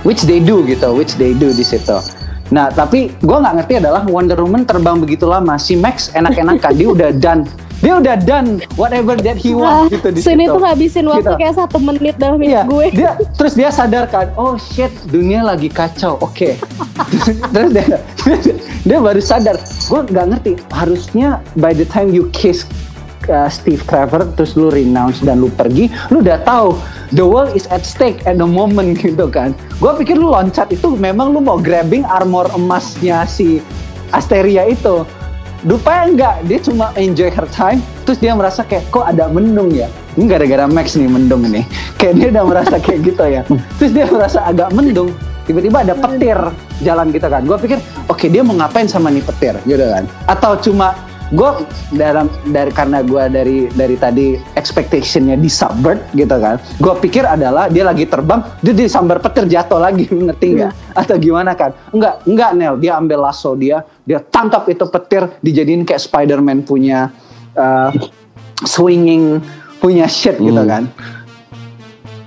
[0.07, 1.97] which they do gitu which they do di situ
[2.51, 6.87] nah tapi gue nggak ngerti adalah Wonder Woman terbang begitu lama si Max enak-enakan dia
[6.91, 7.43] udah done
[7.83, 11.27] dia udah done whatever that he Wah, wants gitu di sini situ tuh ngabisin waktu
[11.27, 11.31] Gitu.
[11.35, 12.85] kayak satu menit dalam hidup gue.
[12.95, 16.15] dia terus dia sadar kan, oh shit, dunia lagi kacau.
[16.23, 16.55] Oke.
[17.53, 17.99] terus dia,
[18.87, 20.51] dia baru sadar, gue nggak ngerti.
[20.71, 22.63] Harusnya by the time you kiss
[23.29, 26.75] uh, Steve Trevor, terus lu renounce dan lu pergi, lu udah tahu
[27.13, 29.53] the world is at stake at the moment gitu kan.
[29.77, 33.61] Gue pikir lu loncat itu memang lu mau grabbing armor emasnya si
[34.13, 35.05] Asteria itu.
[35.63, 39.87] Rupanya enggak, dia cuma enjoy her time, terus dia merasa kayak kok ada mendung ya.
[40.19, 41.63] Ini gara-gara Max nih mendung nih.
[42.03, 43.41] Kayak dia udah merasa kayak gitu ya.
[43.79, 45.15] Terus dia merasa agak mendung,
[45.47, 46.35] tiba-tiba ada petir
[46.83, 47.41] jalan gitu kan.
[47.47, 47.79] Gue pikir,
[48.11, 50.03] oke dia mau ngapain sama nih petir gitu kan.
[50.27, 50.93] Atau cuma
[51.33, 51.49] gue
[51.97, 57.73] dalam dari karena gue dari dari tadi expectationnya di suburb gitu kan gue pikir adalah
[57.73, 60.71] dia lagi terbang dia disambar petir jatuh lagi ngerti nggak?
[60.93, 61.73] Atau gimana kan?
[61.89, 62.73] Enggak enggak Nel.
[62.77, 67.09] Dia ambil lasso dia dia tangkap itu petir dijadiin kayak Spider-Man punya
[67.57, 67.89] uh,
[68.61, 69.41] swinging
[69.81, 70.69] punya shit gitu Hmm.
[70.69, 70.83] kan.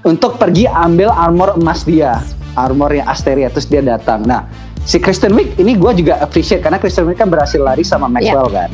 [0.03, 2.19] Untuk pergi ambil armor emas dia
[2.59, 4.27] armornya Asteria terus dia datang.
[4.27, 4.51] Nah
[4.83, 8.51] si Kristen Wiig ini gue juga appreciate karena Kristen Wiig kan berhasil lari sama Maxwell
[8.51, 8.71] kan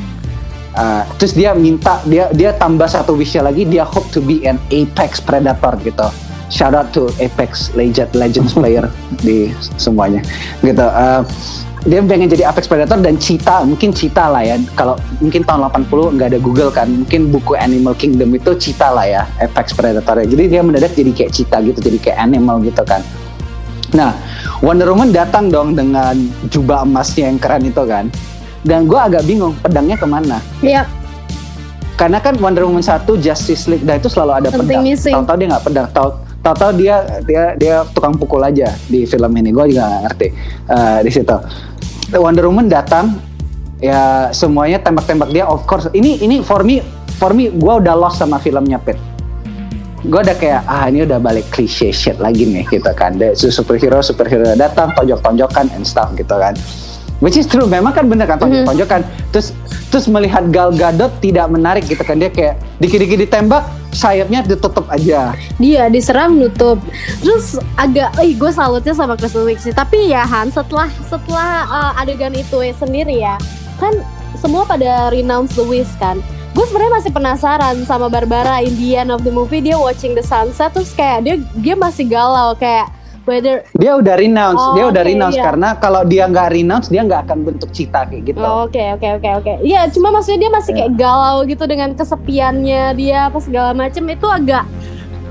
[0.72, 4.56] Uh, terus dia minta dia dia tambah satu wishnya lagi dia hope to be an
[4.72, 6.08] apex predator gitu.
[6.52, 8.88] Shout out to apex legend legends player
[9.26, 10.24] di semuanya.
[10.64, 11.24] Gitu Uh,
[11.82, 14.56] dia pengen jadi apex predator dan cheetah mungkin cheetah lah ya.
[14.78, 19.06] Kalau mungkin tahun 80 nggak ada Google kan mungkin buku Animal Kingdom itu cheetah lah
[19.08, 23.02] ya apex predator jadi dia mendadak jadi kayak cheetah gitu jadi kayak animal gitu kan.
[23.92, 24.16] Nah,
[24.64, 26.16] Wonder Woman datang dong dengan
[26.48, 28.08] jubah emasnya yang keren itu kan.
[28.62, 30.38] Dan gue agak bingung pedangnya ke mana.
[30.62, 30.86] Iya,
[31.92, 34.82] Karena kan Wonder Woman 1 Justice League dah itu selalu ada Something pedang.
[34.82, 35.14] missing.
[35.14, 35.86] Tahu-tahu dia nggak pedang.
[35.92, 36.08] Tahu
[36.42, 39.54] tahu-tahu dia dia dia tukang pukul aja di film ini.
[39.54, 40.28] Gue juga nggak ngerti
[40.66, 41.36] eh, di situ.
[42.16, 43.18] Wonder Woman datang
[43.78, 45.86] ya semuanya tembak-tembak dia of course.
[45.92, 46.82] Ini ini for me
[47.20, 48.98] for me gue udah lost sama filmnya Pit
[50.02, 54.02] gue udah kayak ah ini udah balik cliche shit lagi nih gitu kan Ada superhero
[54.02, 56.58] superhero datang tonjok-tonjokan and stuff gitu kan
[57.22, 59.54] which is true memang kan bener kan tonjok-tonjokan terus
[59.88, 63.62] terus melihat Gal Gadot tidak menarik gitu kan dia kayak dikit-dikit ditembak
[63.94, 66.82] sayapnya ditutup aja dia diserang nutup.
[67.22, 69.70] Terus agak, eh gue salutnya sama Kristen Wiig sih.
[69.70, 73.38] Tapi ya Han, setelah setelah uh, adegan itu sendiri ya,
[73.78, 73.92] kan
[74.40, 76.18] semua pada renounce the wish kan.
[76.52, 80.92] Gue sebenarnya masih penasaran sama Barbara Indian of the movie dia watching the sunset terus
[80.92, 82.92] kayak dia dia masih galau kayak
[83.24, 85.44] whether dia udah renounce Oh, dia udah oke, renounce iya.
[85.44, 89.08] karena kalau dia nggak renounce dia nggak akan bentuk cita kayak gitu Oh, Oke oke
[89.18, 89.52] oke oke.
[89.62, 94.26] Iya cuma maksudnya dia masih kayak galau gitu dengan kesepiannya dia apa segala macem itu
[94.26, 94.64] agak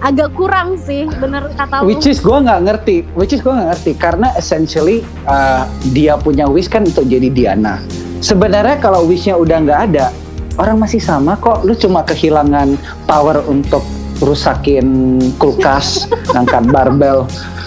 [0.02, 1.94] agak kurang sih bener kata lu.
[1.94, 6.50] Which is gue nggak ngerti, which is gue nggak ngerti karena essentially uh, dia punya
[6.50, 7.78] wish kan untuk jadi Diana.
[8.22, 10.10] Sebenarnya kalau wishnya udah nggak ada,
[10.58, 11.62] orang masih sama kok.
[11.62, 13.86] Lu cuma kehilangan power untuk
[14.22, 17.26] rusakin kulkas, ngangkat barbel,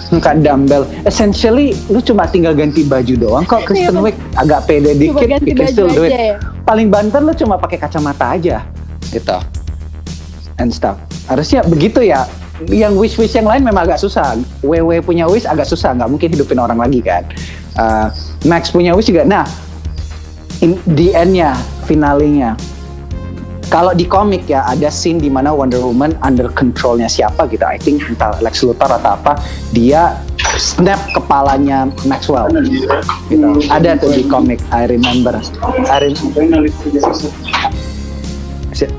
[0.09, 0.83] ngangkat dumbbell.
[1.03, 3.67] Essentially lu cuma tinggal ganti baju doang kok.
[3.67, 6.11] Kristen Iya, Wiig agak pede dikit, you can baju still do it.
[6.15, 6.39] ya.
[6.63, 8.63] Paling banter lu cuma pakai kacamata aja,
[9.11, 9.37] gitu.
[10.57, 10.95] And stuff.
[11.27, 12.25] Harusnya begitu ya.
[12.71, 14.39] Yang wish-wish yang lain memang agak susah.
[14.63, 17.27] WW punya wish agak susah, nggak mungkin hidupin orang lagi kan.
[17.75, 18.07] Uh,
[18.47, 19.27] Max punya wish juga.
[19.27, 19.43] Nah,
[20.63, 21.51] in, the end-nya,
[21.83, 22.55] finalenya.
[23.65, 27.65] Kalau di komik ya ada scene di mana Wonder Woman under controlnya siapa gitu.
[27.65, 29.41] I think entah Lex Luthor atau apa,
[29.73, 30.21] dia
[30.55, 32.47] snap kepalanya Maxwell.
[33.27, 33.45] Gitu.
[33.67, 34.61] Ada tuh di komik.
[34.69, 35.35] I remember.
[35.89, 36.17] I rem-
[38.71, 38.91] Si-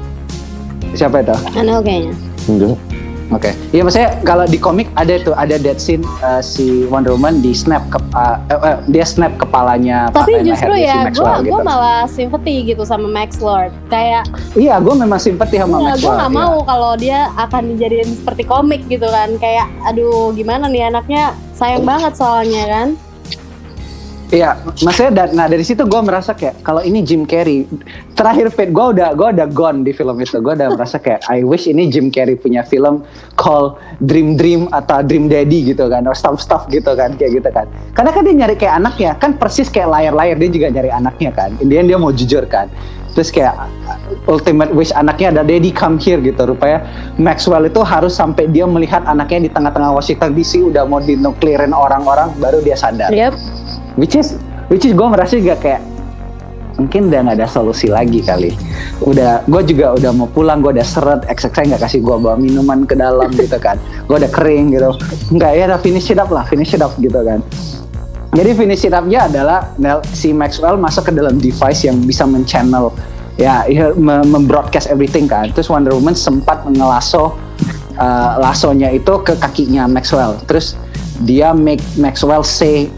[0.92, 1.36] siapa itu?
[1.54, 2.12] Aneh kayaknya.
[2.46, 2.76] Enggak.
[3.34, 7.42] Oke, iya maksudnya kalau di komik ada tuh ada dead scene uh, si Wonder Woman
[7.42, 11.50] di snap ke, uh, uh, uh, dia snap kepalanya Tapi justru lehernya si ya, gue
[11.50, 11.66] gue gitu.
[11.66, 13.74] malah simpati gitu sama Max Lord.
[13.90, 16.20] Kayak Iya, gue memang simpati sama Iya, gue Maxwell.
[16.22, 16.38] gak iya.
[16.38, 19.34] mau kalau dia akan dijadiin seperti komik gitu kan.
[19.42, 22.88] Kayak, aduh gimana nih anaknya sayang banget soalnya kan.
[24.26, 27.62] Iya, maksudnya da- nah dari situ gue merasa kayak kalau ini Jim Carrey
[28.18, 30.42] terakhir Pete gue udah gue udah gone di film itu.
[30.42, 33.06] Gue udah merasa kayak I wish ini Jim Carrey punya film
[33.38, 37.48] call Dream Dream atau Dream Daddy gitu kan atau stuff stuff gitu kan kayak gitu
[37.54, 37.70] kan.
[37.94, 41.54] Karena kan dia nyari kayak anaknya kan persis kayak layar-layar dia juga nyari anaknya kan.
[41.62, 42.66] Indian dia mau jujur kan.
[43.16, 43.56] Terus kayak
[44.28, 46.50] ultimate wish anaknya ada daddy come here gitu.
[46.50, 46.84] Rupanya
[47.16, 52.34] Maxwell itu harus sampai dia melihat anaknya di tengah-tengah Washington DC udah mau dinuklirin orang-orang
[52.36, 53.08] baru dia sadar.
[53.08, 53.32] Yep.
[53.96, 54.36] Which is
[54.68, 55.82] which is gue merasa juga kayak
[56.76, 58.52] mungkin udah nggak ada solusi lagi kali.
[59.00, 62.84] Udah gue juga udah mau pulang gue udah seret XX nggak kasih gue bawa minuman
[62.84, 63.80] ke dalam gitu kan.
[64.06, 64.92] Gue udah kering gitu.
[65.32, 67.40] Nggak ya udah finish it up lah finish it up gitu kan.
[68.36, 72.92] Jadi finish it up-nya adalah Nel, si Maxwell masuk ke dalam device yang bisa men-channel.
[73.40, 75.48] Ya ya, me- membroadcast everything kan.
[75.56, 77.32] Terus Wonder Woman sempat ngelaso
[77.96, 80.36] uh, lasonya itu ke kakinya Maxwell.
[80.44, 80.76] Terus
[81.24, 82.92] dia make Maxwell say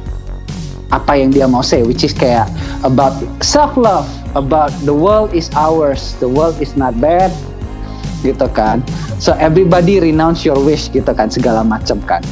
[0.89, 2.49] apa yang dia mau say which is kayak
[2.81, 3.13] about
[3.45, 7.29] self love about the world is ours the world is not bad
[8.27, 8.83] gitu kan.
[9.23, 12.23] So everybody renounce your wish gitu kan segala macam kan.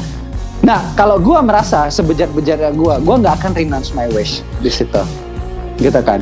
[0.67, 5.26] Nah kalau gua merasa sebejat-bejatnya gua gua nggak akan renounce my wish di situ
[5.77, 6.21] gitu kan.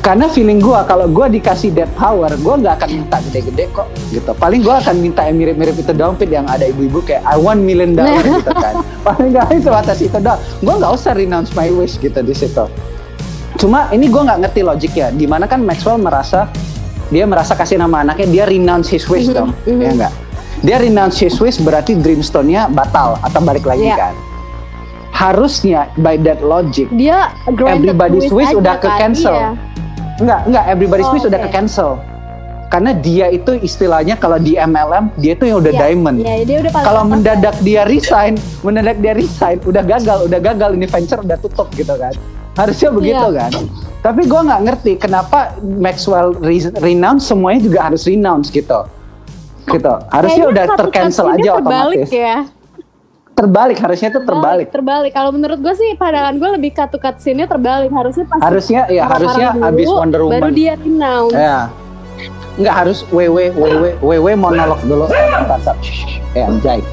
[0.00, 4.30] Karena feeling gua kalau gua dikasih that power gua nggak akan minta gede-gede kok gitu.
[4.34, 7.94] Paling gua akan minta yang mirip-mirip itu dompet yang ada ibu-ibu kayak I want million
[7.94, 8.74] dollar gitu kan.
[9.06, 10.40] Paling nggak itu atas itu doang.
[10.60, 12.64] Gua nggak usah renounce my wish gitu di situ.
[13.56, 15.08] Cuma ini gua nggak ngerti logiknya.
[15.10, 16.50] Di mana kan Maxwell merasa
[17.10, 20.12] dia merasa kasih nama anaknya dia renounce his wish Mhm, dong ya enggak
[20.62, 23.98] dia renounce his wish berarti dreamstone-nya batal atau balik lagi Iya.
[23.98, 24.14] kan
[25.20, 29.36] harusnya by that logic Dia granted Everybody's wish udah ke kan, cancel.
[29.36, 29.50] iya.
[30.16, 31.46] Enggak, enggak everybody's Oh, wish udah oke.
[31.46, 31.90] ke cancel.
[32.68, 36.16] Karena dia itu istilahnya kalau di MLM dia itu yang udah Iya, diamond.
[36.18, 40.86] Iya, dia udah Kalau mendadak dia resign, mendadak dia resign, udah gagal, udah gagal ini
[40.86, 42.14] venture udah tutup gitu kan.
[42.52, 43.38] Harusnya begitu Iya.
[43.42, 43.50] kan.
[44.00, 48.80] Tapi gua nggak ngerti kenapa Maxwell re- renounce semuanya juga harus renounce gitu.
[49.66, 49.94] Gitu.
[50.08, 52.08] Harusnya Kayaknya udah tercancel aja otomatis.
[52.08, 52.36] ya.
[53.40, 54.68] Terbalik harusnya tuh terbalik.
[54.68, 55.16] Terbalik.
[55.16, 57.88] Kalau menurut gue sih pandangan gue lebih cut to cut scene-nya terbalik.
[57.88, 60.40] Harusnya pas Harusnya ya harusnya dulu, abis Wonder Woman.
[60.44, 61.32] Baru dia renounce.
[61.32, 61.58] Ya.
[62.60, 65.08] Nggak harus WW WW WW monolog dulu.
[65.08, 65.76] Bentar, bentar.
[66.36, 66.84] Eh anjay.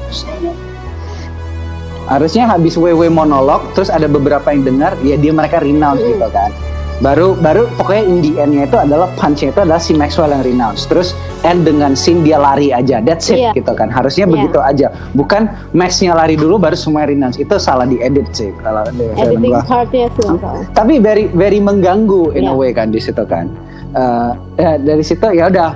[2.08, 6.16] Harusnya habis WW monolog terus ada beberapa yang dengar ya dia mereka renounce Mm.
[6.16, 6.50] gitu kan.
[6.98, 10.82] Baru baru pokoknya in the end-nya itu adalah punch-nya itu adalah si Maxwell yang renounce.
[10.84, 12.98] Terus end dengan scene dia lari aja.
[12.98, 13.54] That's it Iya.
[13.54, 13.86] gitu kan.
[13.86, 14.34] Harusnya Iya.
[14.34, 14.86] begitu aja.
[15.14, 17.38] Bukan Max-nya lari dulu baru semua renounce.
[17.38, 20.26] Itu salah diedit sih kalau di Editing part-nya sih.
[20.26, 20.66] masalah.
[20.74, 22.52] tapi very very mengganggu in a Iya.
[22.52, 23.46] way kan di situ kan
[23.88, 25.72] Eh, ya, dari situ ya udah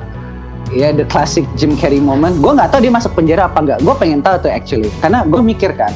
[0.70, 3.94] ya the classic Jim Carrey moment gue nggak tahu dia masuk penjara apa nggak gue
[3.96, 5.90] pengen tahu tuh actually karena gue mikir kan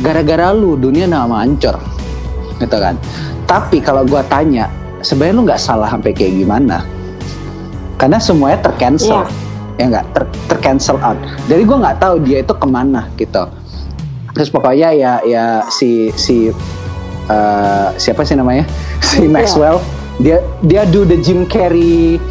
[0.00, 1.74] gara-gara lu dunia nama hancur
[2.56, 2.94] gitu kan
[3.50, 4.70] tapi kalau gue tanya
[5.02, 6.86] sebenarnya lu nggak salah sampai kayak gimana?
[7.98, 9.26] Karena semuanya tercancel
[9.74, 10.06] ya nggak?
[10.14, 10.22] Ter,
[10.54, 11.18] tercancel out.
[11.50, 13.50] Jadi gue nggak tahu dia itu ke mana gitu.
[14.38, 16.54] Terus pokoknya ya ya si si
[17.26, 18.62] eh, siapa sih namanya?
[19.02, 19.82] Si Maxwell.
[19.82, 22.22] Maxwell dia dia do the Jim Carrey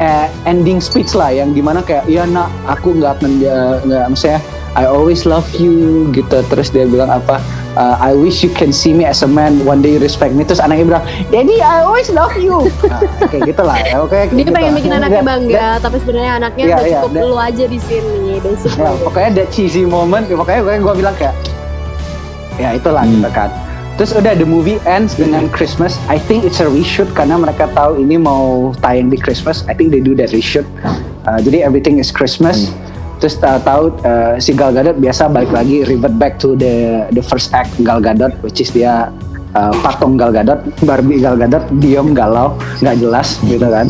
[0.00, 4.40] eh, ending speech lah yang di mana kayak ya nak aku nggak dia- nggak maksudnya
[4.72, 6.40] I always love you gitu.
[6.48, 7.36] Terus dia bilang apa
[7.74, 10.42] uh, I wish you can see me as a man one day you respect me.
[10.42, 12.66] Terus anaknya bilang Daddy I always love you.
[12.84, 14.50] Nah, kayak gitulah ya oke kayak Dia gitu.
[14.50, 17.78] pengen bikin anaknya bangga, tapi sebenarnya anaknya Iya, udah iya, cukup dan- lu aja di
[17.78, 18.82] sini, basically.
[18.82, 21.34] ya, pokoknya that cheesy moment pokoknya gue gue bilang kayak
[22.56, 23.14] ya itulah Hmm.
[23.16, 23.50] gitu kan.
[23.92, 26.00] Terus udah the movie ends dengan Christmas.
[26.06, 29.62] I think it's a reshoot karena mereka tahu ini mau tayang di Christmas.
[29.64, 30.64] I think they do that reshoot.
[31.22, 32.72] Uh, jadi everything is Christmas
[33.22, 37.54] terus tahu-tahu uh, si Gal Gadot biasa balik lagi revert back to the the first
[37.54, 39.14] act Gal Gadot which is dia
[39.54, 43.86] uh, patung Gal Gadot Barbie Gal Gadot diem galau nggak jelas gitu kan.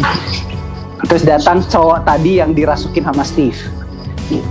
[1.09, 3.57] Terus datang cowok tadi yang dirasukin sama Steve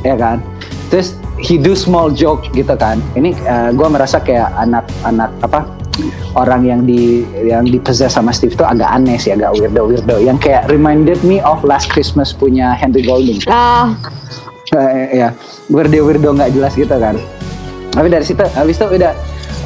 [0.01, 0.41] ya kan.
[0.89, 2.97] Terus he do small joke gitu kan.
[3.13, 3.37] Ini
[3.77, 5.61] gue merasa kayak anak-anak apa
[6.33, 10.41] orang yang di yang di sama Steve itu agak aneh sih agak weirdo weirdo yang
[10.41, 13.37] kayak reminded me of Last Christmas punya Henry Golding.
[13.45, 14.50] Ah, Eh,
[15.11, 15.35] ya
[15.67, 17.19] weirdo weirdo nggak jelas gitu kan.
[17.91, 19.11] Tapi dari situ habis itu udah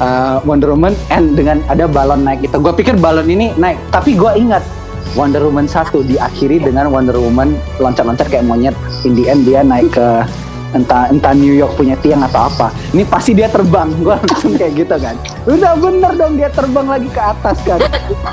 [0.02, 2.58] uh, Wonder Woman and dengan ada balon naik itu.
[2.58, 4.66] Gue pikir balon ini naik tapi gue ingat
[5.14, 8.74] Wonder Woman 1 diakhiri dengan Wonder Woman loncat-loncat kayak monyet.
[9.06, 10.26] In the end dia naik ke
[10.74, 12.74] entah entah New York punya tiang atau apa.
[12.90, 13.94] Ini pasti dia terbang.
[14.02, 15.14] Gue langsung kayak gitu kan.
[15.46, 17.78] Udah bener dong dia terbang lagi ke atas kan.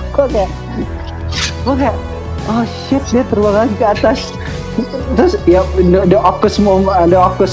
[0.09, 0.49] Gue kayak
[1.37, 1.95] gue kayak
[2.49, 4.33] oh shit dia terbang lagi ke atas
[5.13, 7.51] terus ya the, the awkward moment the awkward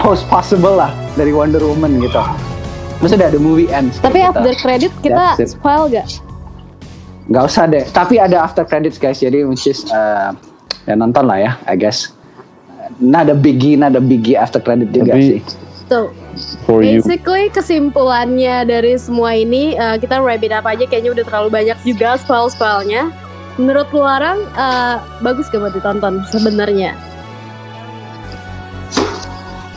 [0.00, 2.20] post possible lah dari Wonder Woman gitu
[3.02, 4.32] Maksudnya ada movie ends Tapi gitu.
[4.32, 6.08] after credit kita spoil gak?
[7.28, 7.84] Nggak usah deh.
[7.92, 9.20] Tapi ada after credits guys.
[9.20, 10.32] Jadi which is uh,
[10.88, 12.16] ya nonton lah ya, I guess.
[13.00, 15.40] Nah ada biggie, nah ada biggie after credit juga Tapi- sih.
[15.84, 16.16] So,
[16.64, 21.24] For you, basically kesimpulannya dari semua ini uh, kita wrap it up aja kayaknya udah
[21.28, 23.12] terlalu banyak juga spoil-spoilnya.
[23.54, 26.98] Menurut lu orang uh, bagus gak buat ditonton sebenarnya?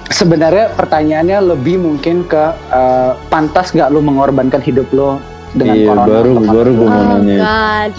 [0.07, 2.41] Sebenarnya pertanyaannya lebih mungkin ke
[2.73, 5.21] uh, pantas nggak lu mengorbankan hidup lo
[5.53, 6.07] dengan iya corona?
[6.09, 7.37] baru baru gue mau oh nanya.
[7.37, 7.91] god,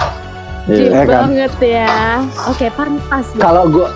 [0.68, 0.84] Iya.
[0.84, 1.20] Ya kan?
[1.30, 1.96] banget ya.
[2.44, 3.26] Oke, pantas.
[3.32, 3.40] ya.
[3.40, 3.88] Kalau gua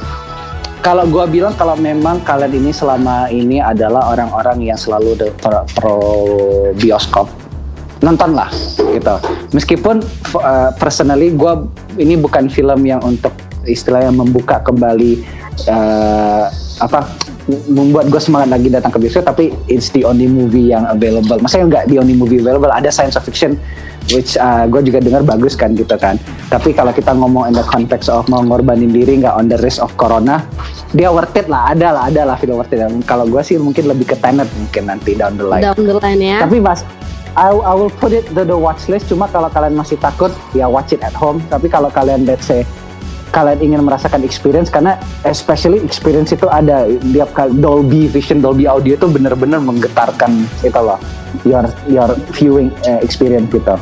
[0.81, 5.67] kalau gua bilang kalau memang kalian ini selama ini adalah orang-orang yang selalu de- pro,
[5.75, 5.97] pro
[6.75, 7.29] bioskop
[8.03, 9.15] nontonlah gitu.
[9.55, 10.03] Meskipun
[10.37, 11.65] uh, personally gua
[11.97, 13.33] ini bukan film yang untuk
[13.63, 15.23] istilahnya membuka kembali
[15.71, 16.47] uh,
[16.83, 17.07] apa
[17.71, 21.39] membuat gue semangat lagi datang ke bioskop tapi it's the only movie yang available.
[21.43, 23.59] Maksudnya nggak the only movie available ada science fiction
[24.11, 26.19] which uh, gue juga dengar bagus kan gitu kan.
[26.51, 29.79] Tapi kalau kita ngomong in the context of mau ngorbanin diri nggak on the risk
[29.79, 30.43] of corona,
[30.91, 32.83] dia worth it lah, ada lah, ada lah film worth it.
[32.83, 35.63] Dan Kalau gue sih mungkin lebih ke Tenet mungkin nanti down the line.
[35.63, 36.39] Down the line ya.
[36.43, 36.83] Tapi mas,
[37.37, 39.09] I, I will put it to the watch list.
[39.09, 41.41] Cuma kalau kalian masih takut, ya watch it at home.
[41.49, 42.69] Tapi kalau kalian let's say
[43.33, 47.25] kalian ingin merasakan experience, karena especially experience itu ada dia
[47.65, 51.01] Dolby Vision, Dolby Audio itu benar-benar menggetarkan itu loh
[51.49, 53.73] your your viewing eh, experience gitu.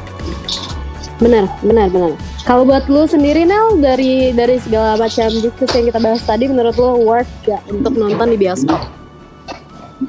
[1.18, 2.14] Benar, benar, benar.
[2.48, 6.72] Kalau buat lu sendiri Nel dari dari segala macam diskusi yang kita bahas tadi menurut
[6.80, 8.80] lu worth gak untuk nonton di bioskop?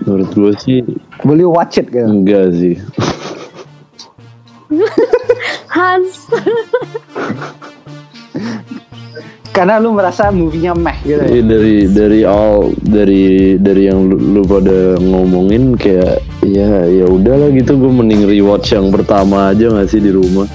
[0.08, 0.80] Menurut gue sih
[1.28, 2.08] Will you watch it gitu?
[2.08, 2.80] enggak sih.
[5.76, 6.28] Hans,
[9.52, 11.20] Karena lu merasa movie-nya meh gitu.
[11.20, 11.28] ya.
[11.28, 13.24] Iya, dari dari all dari
[13.60, 18.88] dari yang lu, lu pada ngomongin kayak ya ya udahlah gitu gue mending rewatch yang
[18.88, 20.48] pertama aja nggak sih di rumah.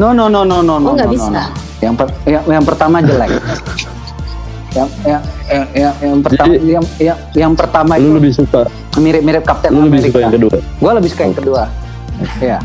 [0.00, 0.88] No no no no no no.
[0.88, 1.28] Oh, nggak no, bisa.
[1.28, 1.44] no.
[1.78, 3.30] Yang, per- yang yang pertama jelek.
[4.70, 8.60] yang, yang, yang, yang, yang pertama Jadi- yang, yang, yang pertama Lu itu lebih suka
[8.96, 10.08] mirip-mirip Captain lu lebih America.
[10.08, 10.56] suka yang kedua.
[10.56, 11.62] Gue lebih suka yang kedua.
[12.40, 12.58] Iya.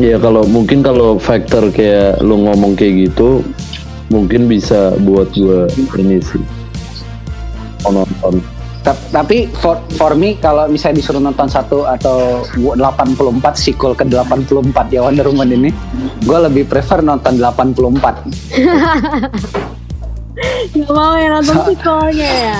[0.00, 3.44] Ya kalau mungkin kalau faktor kayak lu ngomong kayak gitu
[4.08, 5.68] mungkin bisa buat gue
[5.98, 6.42] ini sih
[7.82, 8.38] nonton.
[8.82, 14.90] Ta- Tapi for, for me kalau misalnya disuruh nonton satu atau 84 sequel ke 84
[14.90, 15.70] ya Wonder Woman ini,
[16.22, 17.78] gue lebih prefer nonton 84.
[20.72, 22.58] gak mau ya nonton sequelnya ya?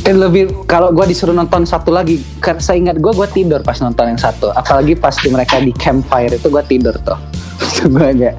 [0.00, 3.76] Dan lebih kalau gue disuruh nonton satu lagi, karena saya ingat gue gue tidur pas
[3.78, 4.48] nonton yang satu.
[4.52, 7.18] Apalagi pas di mereka di campfire itu gue tidur tuh.
[7.92, 8.36] gue kayak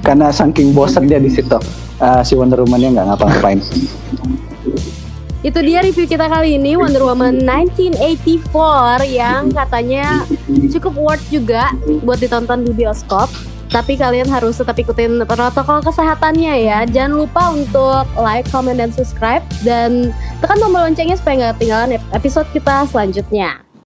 [0.00, 1.56] karena saking bosan dia di situ.
[2.02, 3.60] Eh, si Wonder Woman-nya nggak ngapa-ngapain.
[5.42, 8.46] Itu dia review kita kali ini Wonder Woman 1984
[9.10, 10.22] yang katanya
[10.70, 11.74] cukup worth juga
[12.06, 13.26] buat ditonton di bioskop.
[13.72, 16.84] Tapi kalian harus tetap ikutin protokol kesehatannya ya.
[16.84, 19.40] Jangan lupa untuk like, comment, dan subscribe.
[19.64, 20.12] Dan
[20.44, 23.71] tekan tombol loncengnya supaya nggak ketinggalan episode kita selanjutnya.